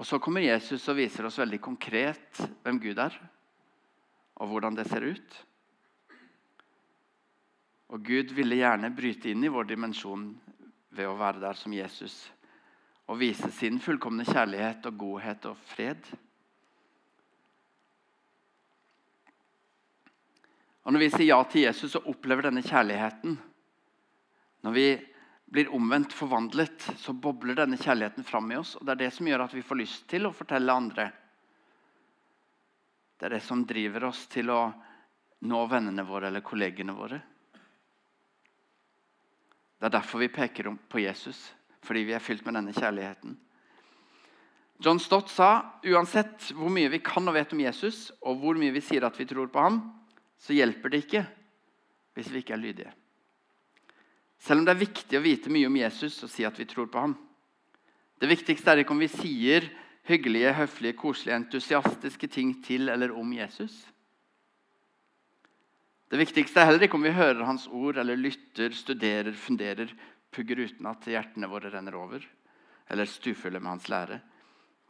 Og 0.00 0.08
Så 0.08 0.18
kommer 0.18 0.42
Jesus 0.42 0.88
og 0.88 0.96
viser 0.98 1.28
oss 1.28 1.36
veldig 1.38 1.60
konkret 1.62 2.40
hvem 2.64 2.80
Gud 2.82 2.98
er, 2.98 3.14
og 4.40 4.48
hvordan 4.50 4.74
det 4.74 4.88
ser 4.88 5.04
ut. 5.04 5.36
Og 7.92 8.00
Gud 8.08 8.32
ville 8.34 8.56
gjerne 8.56 8.90
bryte 8.96 9.28
inn 9.30 9.44
i 9.44 9.52
vår 9.52 9.68
dimensjon 9.68 10.24
ved 10.92 11.08
å 11.08 11.16
være 11.18 11.40
der 11.42 11.58
som 11.58 11.74
Jesus 11.74 12.16
og 13.10 13.18
vise 13.20 13.50
sin 13.52 13.80
fullkomne 13.82 14.24
kjærlighet 14.24 14.86
og 14.88 14.98
godhet 15.00 15.46
og 15.50 15.56
fred. 15.72 16.04
Og 20.82 20.94
Når 20.94 21.02
vi 21.04 21.08
sier 21.12 21.28
ja 21.28 21.40
til 21.46 21.66
Jesus 21.66 21.96
og 21.98 22.08
opplever 22.14 22.48
denne 22.48 22.62
kjærligheten, 22.64 23.36
når 24.62 24.76
vi 24.76 24.86
blir 25.52 25.74
omvendt 25.74 26.14
forvandlet, 26.16 26.86
så 26.98 27.12
bobler 27.12 27.58
denne 27.58 27.76
kjærligheten 27.76 28.24
fram 28.24 28.48
i 28.52 28.56
oss. 28.56 28.76
og 28.76 28.86
Det 28.86 28.94
er 28.94 29.02
det 29.04 29.10
som 29.14 29.28
gjør 29.28 29.44
at 29.44 29.54
vi 29.54 29.66
får 29.66 29.80
lyst 29.82 30.06
til 30.10 30.26
å 30.26 30.34
fortelle 30.34 30.72
andre. 30.72 31.10
Det 33.18 33.28
er 33.28 33.36
det 33.36 33.42
som 33.44 33.66
driver 33.68 34.08
oss 34.08 34.24
til 34.32 34.50
å 34.50 34.62
nå 35.42 35.60
vennene 35.70 36.06
våre 36.06 36.30
eller 36.30 36.42
kollegene 36.46 36.94
våre. 36.96 37.20
Det 39.82 39.88
er 39.88 39.96
derfor 39.96 40.20
vi 40.22 40.28
peker 40.30 40.68
på 40.86 41.00
Jesus, 41.02 41.40
fordi 41.82 42.04
vi 42.06 42.12
er 42.14 42.22
fylt 42.22 42.44
med 42.46 42.54
denne 42.54 42.70
kjærligheten. 42.70 43.32
John 44.78 45.00
Stott 45.02 45.26
sa 45.34 45.80
uansett 45.82 46.52
hvor 46.54 46.70
mye 46.70 46.90
vi 46.92 47.00
kan 47.02 47.26
og 47.26 47.34
vet 47.34 47.50
om 47.50 47.64
Jesus, 47.64 48.12
og 48.22 48.38
hvor 48.38 48.54
mye 48.54 48.70
vi 48.76 48.82
sier 48.86 49.02
at 49.02 49.18
vi 49.18 49.26
tror 49.26 49.50
på 49.50 49.58
ham, 49.58 49.80
så 50.38 50.54
hjelper 50.54 50.94
det 50.94 51.00
ikke 51.02 51.24
hvis 52.14 52.30
vi 52.30 52.44
ikke 52.44 52.54
er 52.54 52.62
lydige. 52.62 52.92
Selv 54.38 54.62
om 54.62 54.68
det 54.70 54.76
er 54.76 54.84
viktig 54.84 55.18
å 55.18 55.24
vite 55.26 55.50
mye 55.50 55.66
om 55.66 55.80
Jesus 55.82 56.22
og 56.22 56.30
si 56.30 56.46
at 56.46 56.62
vi 56.62 56.68
tror 56.70 56.86
på 56.86 57.02
ham. 57.02 57.18
Det 58.22 58.30
viktigste 58.30 58.70
er 58.70 58.84
ikke 58.84 58.94
om 58.94 59.02
vi 59.02 59.10
sier 59.10 59.66
hyggelige, 60.06 60.54
høflige, 60.62 60.98
koselige, 61.02 61.40
entusiastiske 61.42 62.30
ting 62.30 62.54
til 62.62 62.86
eller 62.86 63.10
om 63.18 63.34
Jesus. 63.34 63.82
Det 66.12 66.18
viktigste 66.20 66.60
er 66.60 66.66
heller 66.68 66.84
ikke 66.84 66.98
om 66.98 67.06
vi 67.06 67.14
hører 67.16 67.46
hans 67.48 67.62
ord 67.72 67.96
eller 67.96 68.18
lytter, 68.20 68.74
studerer, 68.76 69.32
funderer, 69.32 69.88
pugger 70.28 70.60
uten 70.60 70.90
at 70.90 71.08
hjertene 71.08 71.48
våre 71.48 71.70
renner 71.72 71.96
over, 71.96 72.26
eller 72.92 73.08
stufulle 73.08 73.56
med 73.62 73.70
hans 73.72 73.88
lære. 73.88 74.18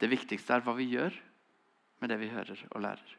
Det 0.03 0.11
viktigste 0.11 0.57
er 0.57 0.67
hva 0.67 0.75
vi 0.75 0.89
gjør 0.91 1.15
med 2.03 2.11
det 2.11 2.19
vi 2.19 2.33
hører 2.33 2.67
og 2.73 2.83
lærer. 2.83 3.15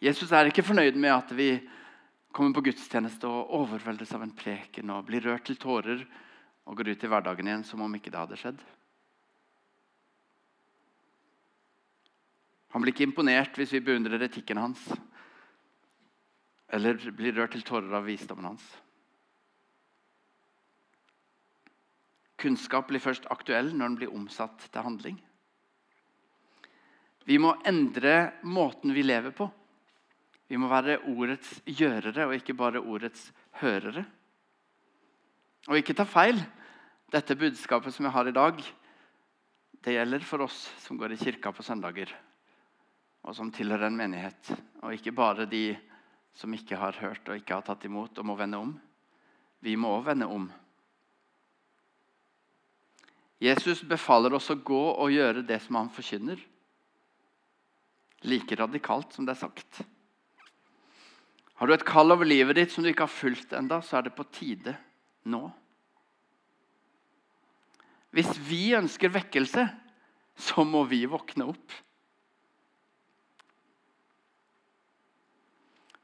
Jesus 0.00 0.32
er 0.32 0.48
ikke 0.48 0.64
fornøyd 0.64 0.96
med 0.96 1.12
at 1.12 1.36
vi 1.36 1.50
kommer 2.32 2.56
på 2.56 2.64
gudstjeneste 2.70 3.28
og 3.28 3.52
overveldes 3.60 4.16
av 4.16 4.24
en 4.24 4.32
preken 4.32 4.88
og 4.96 5.04
blir 5.12 5.28
rørt 5.28 5.44
til 5.50 5.60
tårer 5.60 6.00
og 6.64 6.80
går 6.80 6.94
ut 6.94 7.04
i 7.04 7.12
hverdagen 7.12 7.50
igjen 7.50 7.68
som 7.68 7.84
om 7.84 7.92
ikke 7.92 8.08
det 8.08 8.24
hadde 8.24 8.40
skjedd. 8.40 8.68
Han 12.72 12.80
blir 12.80 12.96
ikke 12.96 13.04
imponert 13.12 13.60
hvis 13.60 13.76
vi 13.76 13.84
beundrer 13.84 14.24
etikken 14.24 14.64
hans 14.64 14.88
eller 16.68 16.98
blir 17.12 17.36
rørt 17.36 17.54
til 17.54 17.64
tårer 17.66 17.92
av 17.94 18.06
visdommen 18.08 18.52
hans. 18.52 18.64
Kunnskap 22.40 22.88
blir 22.90 23.02
først 23.02 23.28
aktuell 23.32 23.70
når 23.72 23.86
den 23.86 23.98
blir 24.00 24.14
omsatt 24.14 24.66
til 24.68 24.84
handling. 24.84 25.20
Vi 27.24 27.38
må 27.40 27.54
endre 27.64 28.34
måten 28.44 28.92
vi 28.92 29.04
lever 29.04 29.32
på. 29.32 29.48
Vi 30.50 30.58
må 30.60 30.68
være 30.68 30.98
ordets 31.08 31.56
gjørere 31.64 32.26
og 32.28 32.34
ikke 32.36 32.56
bare 32.58 32.82
ordets 32.82 33.30
hørere. 33.62 34.04
Og 35.70 35.78
ikke 35.80 35.96
ta 35.96 36.04
feil. 36.04 36.42
Dette 37.14 37.36
budskapet 37.38 37.94
som 37.94 38.04
jeg 38.08 38.12
har 38.12 38.28
i 38.28 38.34
dag, 38.34 38.60
det 39.84 39.94
gjelder 39.94 40.24
for 40.26 40.44
oss 40.44 40.58
som 40.82 40.98
går 40.98 41.14
i 41.14 41.18
kirka 41.20 41.52
på 41.54 41.62
søndager, 41.62 42.10
og 43.22 43.36
som 43.36 43.52
tilhører 43.54 43.86
en 43.86 43.98
menighet, 43.98 44.50
og 44.82 44.96
ikke 44.96 45.12
bare 45.14 45.46
de 45.46 45.76
som 46.34 46.54
ikke 46.54 46.78
har 46.78 46.98
hørt 46.98 47.28
og 47.28 47.38
ikke 47.38 47.56
har 47.58 47.64
tatt 47.66 47.86
imot 47.86 48.18
og 48.18 48.26
må 48.26 48.36
vende 48.38 48.60
om. 48.60 48.74
Vi 49.64 49.76
må 49.80 49.94
òg 49.96 50.08
vende 50.10 50.28
om. 50.28 50.48
Jesus 53.44 53.82
befaler 53.86 54.34
oss 54.36 54.50
å 54.52 54.58
gå 54.58 54.82
og 54.92 55.12
gjøre 55.12 55.44
det 55.46 55.60
som 55.64 55.78
han 55.78 55.90
forkynner. 55.92 56.40
Like 58.24 58.56
radikalt 58.56 59.12
som 59.14 59.26
det 59.26 59.34
er 59.34 59.42
sagt. 59.42 59.82
Har 61.54 61.68
du 61.68 61.74
et 61.74 61.86
kall 61.86 62.10
over 62.14 62.26
livet 62.26 62.58
ditt 62.58 62.72
som 62.72 62.82
du 62.82 62.90
ikke 62.90 63.06
har 63.06 63.12
fulgt 63.12 63.52
enda, 63.54 63.78
så 63.84 63.98
er 63.98 64.08
det 64.08 64.16
på 64.16 64.26
tide 64.34 64.74
nå. 65.30 65.46
Hvis 68.14 68.30
vi 68.46 68.74
ønsker 68.78 69.12
vekkelse, 69.14 69.66
så 70.34 70.64
må 70.66 70.84
vi 70.90 71.04
våkne 71.10 71.48
opp. 71.50 71.74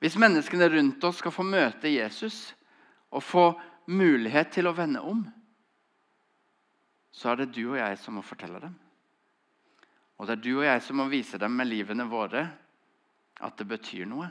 Hvis 0.01 0.17
menneskene 0.17 0.69
rundt 0.73 1.05
oss 1.05 1.21
skal 1.21 1.35
få 1.35 1.45
møte 1.45 1.91
Jesus 1.93 2.55
og 3.13 3.25
få 3.25 3.45
mulighet 3.91 4.55
til 4.55 4.71
å 4.71 4.77
vende 4.77 5.03
om, 5.05 5.21
så 7.13 7.33
er 7.33 7.43
det 7.43 7.53
du 7.53 7.65
og 7.73 7.79
jeg 7.81 7.99
som 8.01 8.17
må 8.17 8.25
fortelle 8.25 8.63
dem. 8.63 8.77
Og 10.21 10.29
det 10.29 10.37
er 10.37 10.45
du 10.45 10.51
og 10.55 10.65
jeg 10.65 10.83
som 10.85 11.01
må 11.01 11.09
vise 11.13 11.41
dem 11.41 11.53
med 11.57 11.69
livene 11.69 12.07
våre 12.09 12.47
at 13.41 13.57
det 13.61 13.67
betyr 13.69 14.09
noe. 14.09 14.29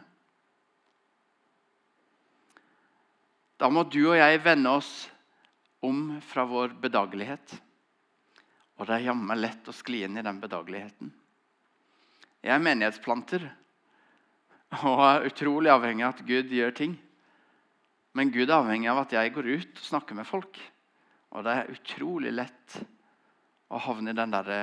Da 3.59 3.69
må 3.69 3.83
du 3.91 4.01
og 4.07 4.17
jeg 4.17 4.41
vende 4.45 4.71
oss 4.79 4.91
om 5.85 6.19
fra 6.23 6.45
vår 6.47 6.77
bedagelighet. 6.81 7.55
Og 8.79 8.87
det 8.87 8.95
er 8.95 9.09
jammen 9.09 9.41
lett 9.41 9.67
å 9.67 9.75
skli 9.75 10.05
inn 10.05 10.17
i 10.17 10.23
den 10.23 10.39
bedageligheten. 10.39 11.11
Jeg 12.39 12.53
er 12.55 12.63
menighetsplanter 12.63 13.49
og 14.77 15.01
er 15.01 15.27
utrolig 15.29 15.71
avhengig 15.73 16.05
av 16.05 16.13
at 16.13 16.25
Gud 16.27 16.51
gjør 16.53 16.75
ting. 16.77 16.97
Men 18.17 18.31
Gud 18.33 18.49
er 18.49 18.59
avhengig 18.59 18.89
av 18.91 19.03
at 19.03 19.15
jeg 19.15 19.33
går 19.33 19.49
ut 19.49 19.79
og 19.81 19.85
snakker 19.85 20.17
med 20.17 20.27
folk. 20.29 20.59
Og 21.33 21.45
det 21.45 21.55
er 21.55 21.71
utrolig 21.73 22.33
lett 22.33 22.77
å 23.69 23.81
havne 23.81 24.13
i 24.13 24.17
den 24.17 24.33
derre 24.33 24.61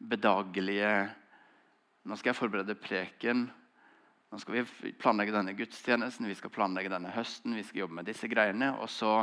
bedagelige 0.00 0.92
Nå 2.08 2.16
skal 2.16 2.30
jeg 2.30 2.38
forberede 2.38 2.74
preken. 2.80 3.42
Nå 4.32 4.38
skal 4.40 4.54
vi 4.54 4.92
planlegge 4.96 5.34
denne 5.34 5.52
gudstjenesten, 5.52 6.24
vi 6.30 6.36
skal 6.38 6.52
planlegge 6.54 6.88
denne 6.88 7.10
høsten, 7.12 7.52
vi 7.52 7.64
skal 7.66 7.82
jobbe 7.82 7.98
med 7.98 8.08
disse 8.08 8.30
greiene. 8.30 8.70
Og 8.80 8.88
så 8.88 9.18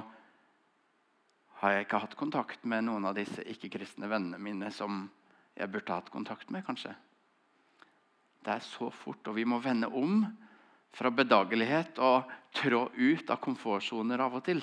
har 1.63 1.73
jeg 1.73 1.87
ikke 1.87 2.03
hatt 2.03 2.13
kontakt 2.19 2.67
med 2.69 2.85
noen 2.85 3.09
av 3.09 3.17
disse 3.17 3.41
ikke-kristne 3.49 4.11
vennene 4.11 4.37
mine 4.37 4.69
som 4.69 5.07
jeg 5.57 5.73
burde 5.73 5.97
hatt 5.97 6.13
kontakt 6.13 6.53
med, 6.53 6.67
kanskje. 6.67 6.93
Det 8.43 8.53
er 8.53 8.63
så 8.63 8.89
fort, 8.93 9.27
og 9.27 9.35
vi 9.35 9.45
må 9.45 9.59
vende 9.63 9.89
om 9.89 10.21
fra 10.97 11.11
bedagelighet 11.13 11.99
og 12.01 12.29
trå 12.55 12.87
ut 12.95 13.29
av 13.29 13.39
komfortsoner 13.43 14.21
av 14.23 14.37
og 14.39 14.45
til. 14.47 14.61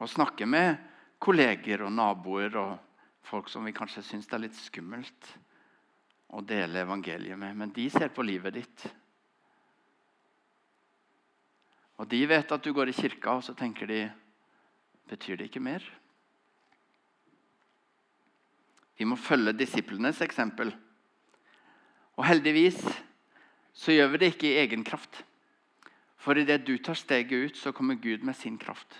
Og 0.00 0.10
snakke 0.10 0.46
med 0.48 0.76
kolleger 1.22 1.84
og 1.86 1.92
naboer 1.94 2.56
og 2.60 2.74
folk 3.24 3.48
som 3.52 3.64
vi 3.64 3.74
kanskje 3.76 4.04
syns 4.04 4.28
det 4.28 4.36
er 4.38 4.44
litt 4.46 4.58
skummelt 4.58 5.32
å 6.34 6.42
dele 6.44 6.82
evangeliet 6.84 7.38
med. 7.38 7.56
Men 7.56 7.72
de 7.74 7.88
ser 7.92 8.12
på 8.14 8.24
livet 8.26 8.56
ditt. 8.56 8.86
Og 12.00 12.08
de 12.10 12.24
vet 12.26 12.52
at 12.52 12.64
du 12.64 12.72
går 12.74 12.90
i 12.90 12.96
kirka, 12.96 13.36
og 13.38 13.44
så 13.46 13.54
tenker 13.56 13.90
de 13.90 14.04
Betyr 15.04 15.36
det 15.36 15.50
ikke 15.50 15.60
mer? 15.60 15.84
Vi 18.96 19.04
må 19.04 19.18
følge 19.20 19.52
disiplenes 19.52 20.22
eksempel. 20.24 20.70
Og 22.18 22.26
heldigvis 22.28 22.78
så 23.74 23.94
gjør 23.94 24.12
vi 24.12 24.20
det 24.22 24.30
ikke 24.34 24.50
i 24.52 24.60
egen 24.62 24.84
kraft. 24.86 25.22
For 26.20 26.38
idet 26.38 26.62
du 26.64 26.76
tar 26.78 26.96
steget 26.96 27.50
ut, 27.50 27.56
så 27.58 27.72
kommer 27.74 27.98
Gud 28.00 28.22
med 28.24 28.36
sin 28.38 28.56
kraft. 28.58 28.94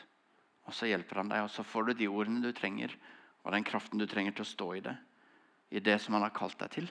Og 0.67 0.75
så 0.75 0.89
hjelper 0.91 1.23
han 1.23 1.31
deg, 1.31 1.45
og 1.45 1.53
så 1.53 1.65
får 1.65 1.89
du 1.89 1.95
de 1.99 2.11
ordene 2.11 2.43
du 2.45 2.51
trenger, 2.57 2.93
og 3.45 3.55
den 3.55 3.65
kraften 3.65 4.01
du 4.01 4.07
trenger 4.09 4.35
til 4.35 4.45
å 4.45 4.51
stå 4.51 4.69
i 4.75 4.85
det. 4.85 4.97
I 5.71 5.81
det 5.85 5.97
som 6.03 6.17
han 6.17 6.25
har 6.27 6.35
kalt 6.35 6.59
deg 6.61 6.73
til. 6.75 6.91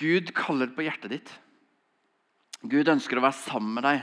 Gud 0.00 0.32
kaller 0.36 0.72
på 0.72 0.86
hjertet 0.86 1.12
ditt. 1.12 1.30
Gud 2.62 2.88
ønsker 2.88 3.20
å 3.20 3.24
være 3.24 3.36
sammen 3.36 3.76
med 3.76 3.84
deg. 3.84 4.02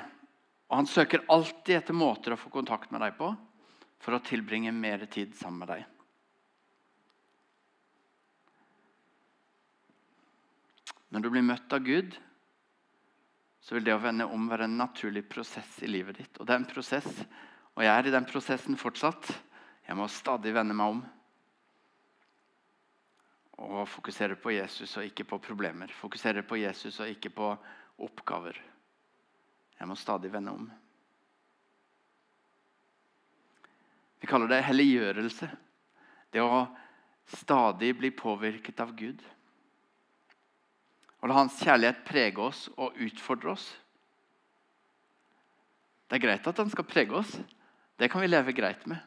Og 0.68 0.82
han 0.82 0.90
søker 0.90 1.26
alltid 1.32 1.80
etter 1.80 1.96
måter 1.98 2.36
å 2.36 2.40
få 2.40 2.52
kontakt 2.54 2.92
med 2.92 3.02
deg 3.02 3.16
på 3.18 3.32
for 4.04 4.14
å 4.14 4.22
tilbringe 4.22 4.74
mer 4.76 5.08
tid 5.10 5.34
sammen 5.38 5.64
med 5.64 5.72
deg. 5.74 5.97
Når 11.14 11.24
du 11.24 11.30
blir 11.32 11.46
møtt 11.46 11.74
av 11.74 11.84
Gud, 11.86 12.16
så 13.64 13.76
vil 13.76 13.86
det 13.88 13.96
å 13.96 14.02
vende 14.04 14.28
om 14.32 14.48
være 14.50 14.68
en 14.68 14.78
naturlig 14.80 15.26
prosess 15.30 15.80
i 15.84 15.90
livet 15.90 16.20
ditt. 16.22 16.40
Og 16.40 16.48
det 16.48 16.56
er 16.56 16.62
en 16.62 16.70
prosess, 16.70 17.08
og 17.76 17.84
jeg 17.86 17.94
er 17.94 18.10
i 18.10 18.14
den 18.14 18.28
prosessen 18.28 18.80
fortsatt. 18.80 19.30
Jeg 19.88 19.96
må 19.96 20.08
stadig 20.12 20.54
vende 20.56 20.76
meg 20.76 20.98
om. 20.98 21.04
Og 23.68 23.88
fokusere 23.90 24.38
på 24.40 24.54
Jesus 24.54 24.98
og 25.00 25.08
ikke 25.08 25.26
på 25.28 25.40
problemer. 25.42 25.92
Fokusere 25.96 26.44
på 26.46 26.60
Jesus 26.60 27.00
og 27.02 27.10
ikke 27.10 27.32
på 27.34 27.54
oppgaver. 28.06 28.60
Jeg 29.78 29.90
må 29.90 29.96
stadig 29.98 30.32
vende 30.34 30.54
om. 30.54 30.68
Vi 34.20 34.30
kaller 34.30 34.50
det 34.52 34.66
helliggjørelse. 34.66 35.50
Det 36.34 36.44
å 36.44 36.66
stadig 37.38 37.94
bli 37.98 38.12
påvirket 38.12 38.80
av 38.84 38.94
Gud. 38.98 39.22
Og 41.22 41.30
la 41.30 41.40
Hans 41.40 41.58
kjærlighet 41.64 42.04
prege 42.06 42.42
oss 42.42 42.68
og 42.78 42.98
utfordre 43.02 43.56
oss. 43.56 43.68
Det 46.08 46.18
er 46.18 46.24
greit 46.24 46.48
at 46.48 46.60
han 46.62 46.70
skal 46.72 46.88
prege 46.88 47.16
oss. 47.18 47.34
Det 47.98 48.10
kan 48.12 48.22
vi 48.22 48.30
leve 48.30 48.54
greit 48.56 48.86
med. 48.88 49.02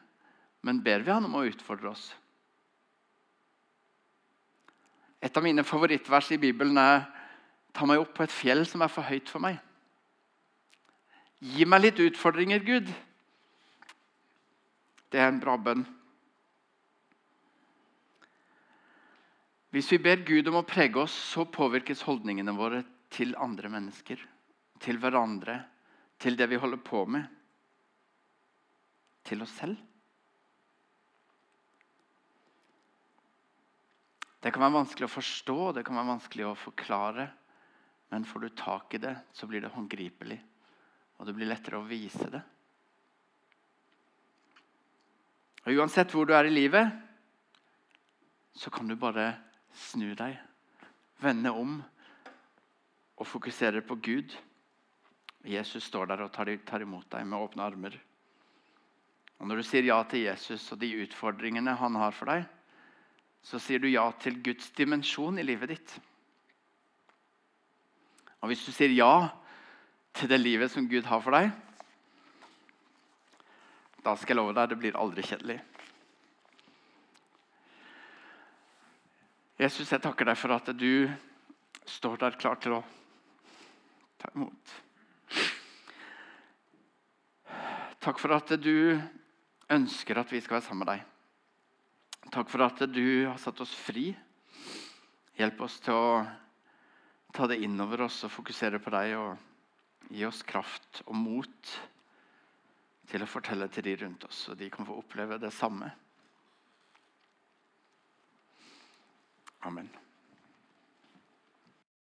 Men 0.61 0.83
ber 0.83 1.01
vi 1.01 1.13
han 1.13 1.25
om 1.25 1.39
å 1.39 1.45
utfordre 1.47 1.89
oss? 1.89 2.11
Et 5.21 5.37
av 5.37 5.43
mine 5.45 5.63
favorittvers 5.65 6.31
i 6.35 6.41
Bibelen 6.41 6.77
er 6.77 7.05
Ta 7.71 7.85
meg 7.87 8.01
opp 8.01 8.09
på 8.17 8.25
et 8.25 8.33
fjell 8.35 8.65
som 8.67 8.81
er 8.83 8.91
for 8.91 9.07
høyt 9.07 9.29
for 9.31 9.39
meg. 9.39 9.55
Gi 11.39 11.63
meg 11.63 11.85
litt 11.85 12.01
utfordringer, 12.03 12.59
Gud. 12.67 12.89
Det 15.07 15.21
er 15.21 15.29
en 15.31 15.39
bra 15.39 15.55
bønn. 15.55 15.85
Hvis 19.71 19.91
vi 19.93 20.01
ber 20.03 20.25
Gud 20.27 20.49
om 20.51 20.59
å 20.59 20.67
prege 20.67 20.99
oss, 20.99 21.13
så 21.15 21.45
påvirkes 21.47 22.03
holdningene 22.03 22.51
våre 22.57 22.81
til 23.11 23.31
andre 23.39 23.69
mennesker, 23.71 24.19
til 24.83 24.99
hverandre, 24.99 25.61
til 26.19 26.35
det 26.35 26.49
vi 26.51 26.59
holder 26.59 26.81
på 26.83 27.05
med, 27.07 27.23
til 29.27 29.43
oss 29.45 29.53
selv. 29.61 29.79
Det 34.41 34.49
kan 34.51 34.63
være 34.65 34.79
vanskelig 34.79 35.05
å 35.05 35.13
forstå, 35.13 35.57
det 35.77 35.83
kan 35.85 35.99
være 35.99 36.09
vanskelig 36.15 36.47
å 36.49 36.57
forklare. 36.57 37.27
Men 38.11 38.25
får 38.27 38.43
du 38.43 38.49
tak 38.57 38.95
i 38.97 38.99
det, 38.99 39.13
så 39.31 39.47
blir 39.47 39.61
det 39.63 39.71
håndgripelig, 39.71 40.39
og 41.19 41.29
det 41.29 41.35
blir 41.37 41.47
lettere 41.47 41.79
å 41.79 41.85
vise 41.87 42.27
det. 42.33 42.41
Og 45.61 45.77
Uansett 45.77 46.11
hvor 46.11 46.25
du 46.25 46.33
er 46.35 46.49
i 46.49 46.51
livet, 46.51 46.89
så 48.57 48.73
kan 48.73 48.89
du 48.89 48.97
bare 48.99 49.29
Snu 49.71 50.13
deg, 50.17 50.37
vende 51.21 51.51
om 51.55 51.79
og 53.21 53.27
fokusere 53.27 53.83
på 53.85 53.95
Gud. 54.01 54.33
Jesus 55.47 55.87
står 55.89 56.09
der 56.11 56.23
og 56.25 56.31
tar, 56.33 56.49
imot 56.81 57.09
deg 57.13 57.25
med 57.25 57.39
åpne 57.39 57.65
armer. 57.65 57.97
Og 59.39 59.47
Når 59.47 59.61
du 59.61 59.65
sier 59.65 59.87
ja 59.87 59.97
til 60.05 60.27
Jesus 60.27 60.67
og 60.73 60.81
de 60.81 60.91
utfordringene 61.01 61.73
han 61.77 61.95
har 61.97 62.13
for 62.13 62.29
deg, 62.29 62.45
så 63.41 63.57
sier 63.57 63.81
du 63.81 63.87
ja 63.89 64.05
til 64.21 64.37
Guds 64.43 64.69
dimensjon 64.77 65.39
i 65.41 65.45
livet 65.45 65.73
ditt. 65.73 65.95
Og 68.41 68.51
hvis 68.51 68.65
du 68.65 68.71
sier 68.73 68.93
ja 68.93 69.31
til 70.17 70.29
det 70.29 70.41
livet 70.41 70.73
som 70.73 70.89
Gud 70.89 71.07
har 71.09 71.21
for 71.25 71.33
deg, 71.33 71.49
da 74.01 74.15
skal 74.17 74.33
jeg 74.33 74.41
love 74.41 74.53
deg 74.57 74.69
det 74.69 74.79
blir 74.81 74.97
aldri 74.97 75.25
kjedelig. 75.25 75.59
Jesus, 79.61 79.91
jeg 79.93 80.01
takker 80.01 80.25
deg 80.25 80.37
for 80.41 80.55
at 80.55 80.71
du 80.73 81.05
står 81.85 82.15
der 82.23 82.37
klar 82.41 82.57
til 82.57 82.79
å 82.79 82.81
ta 84.17 84.31
imot. 84.33 84.71
Takk 88.01 88.17
for 88.17 88.33
at 88.33 88.55
du 88.57 88.97
ønsker 89.69 90.17
at 90.17 90.33
vi 90.33 90.41
skal 90.41 90.57
være 90.57 90.65
sammen 90.65 90.81
med 90.81 90.89
deg. 90.95 91.05
Takk 92.33 92.49
for 92.49 92.65
at 92.65 92.81
du 92.89 93.05
har 93.27 93.37
satt 93.43 93.61
oss 93.61 93.77
fri. 93.77 94.09
Hjelp 95.37 95.61
oss 95.61 95.77
til 95.85 95.93
å 95.93 96.11
ta 97.37 97.45
det 97.45 97.61
innover 97.61 98.07
oss 98.09 98.17
og 98.25 98.33
fokusere 98.33 98.81
på 98.81 98.97
deg. 98.97 99.13
Og 99.21 100.09
gi 100.09 100.25
oss 100.25 100.41
kraft 100.41 101.03
og 101.05 101.13
mot 101.21 101.75
til 103.13 103.21
å 103.21 103.29
fortelle 103.29 103.69
til 103.69 103.85
de 103.85 103.99
rundt 104.07 104.25
oss, 104.25 104.47
så 104.47 104.57
de 104.57 104.73
kan 104.73 104.89
få 104.89 105.03
oppleve 105.03 105.37
det 105.37 105.53
samme. 105.53 105.93
Amen. 109.63 109.89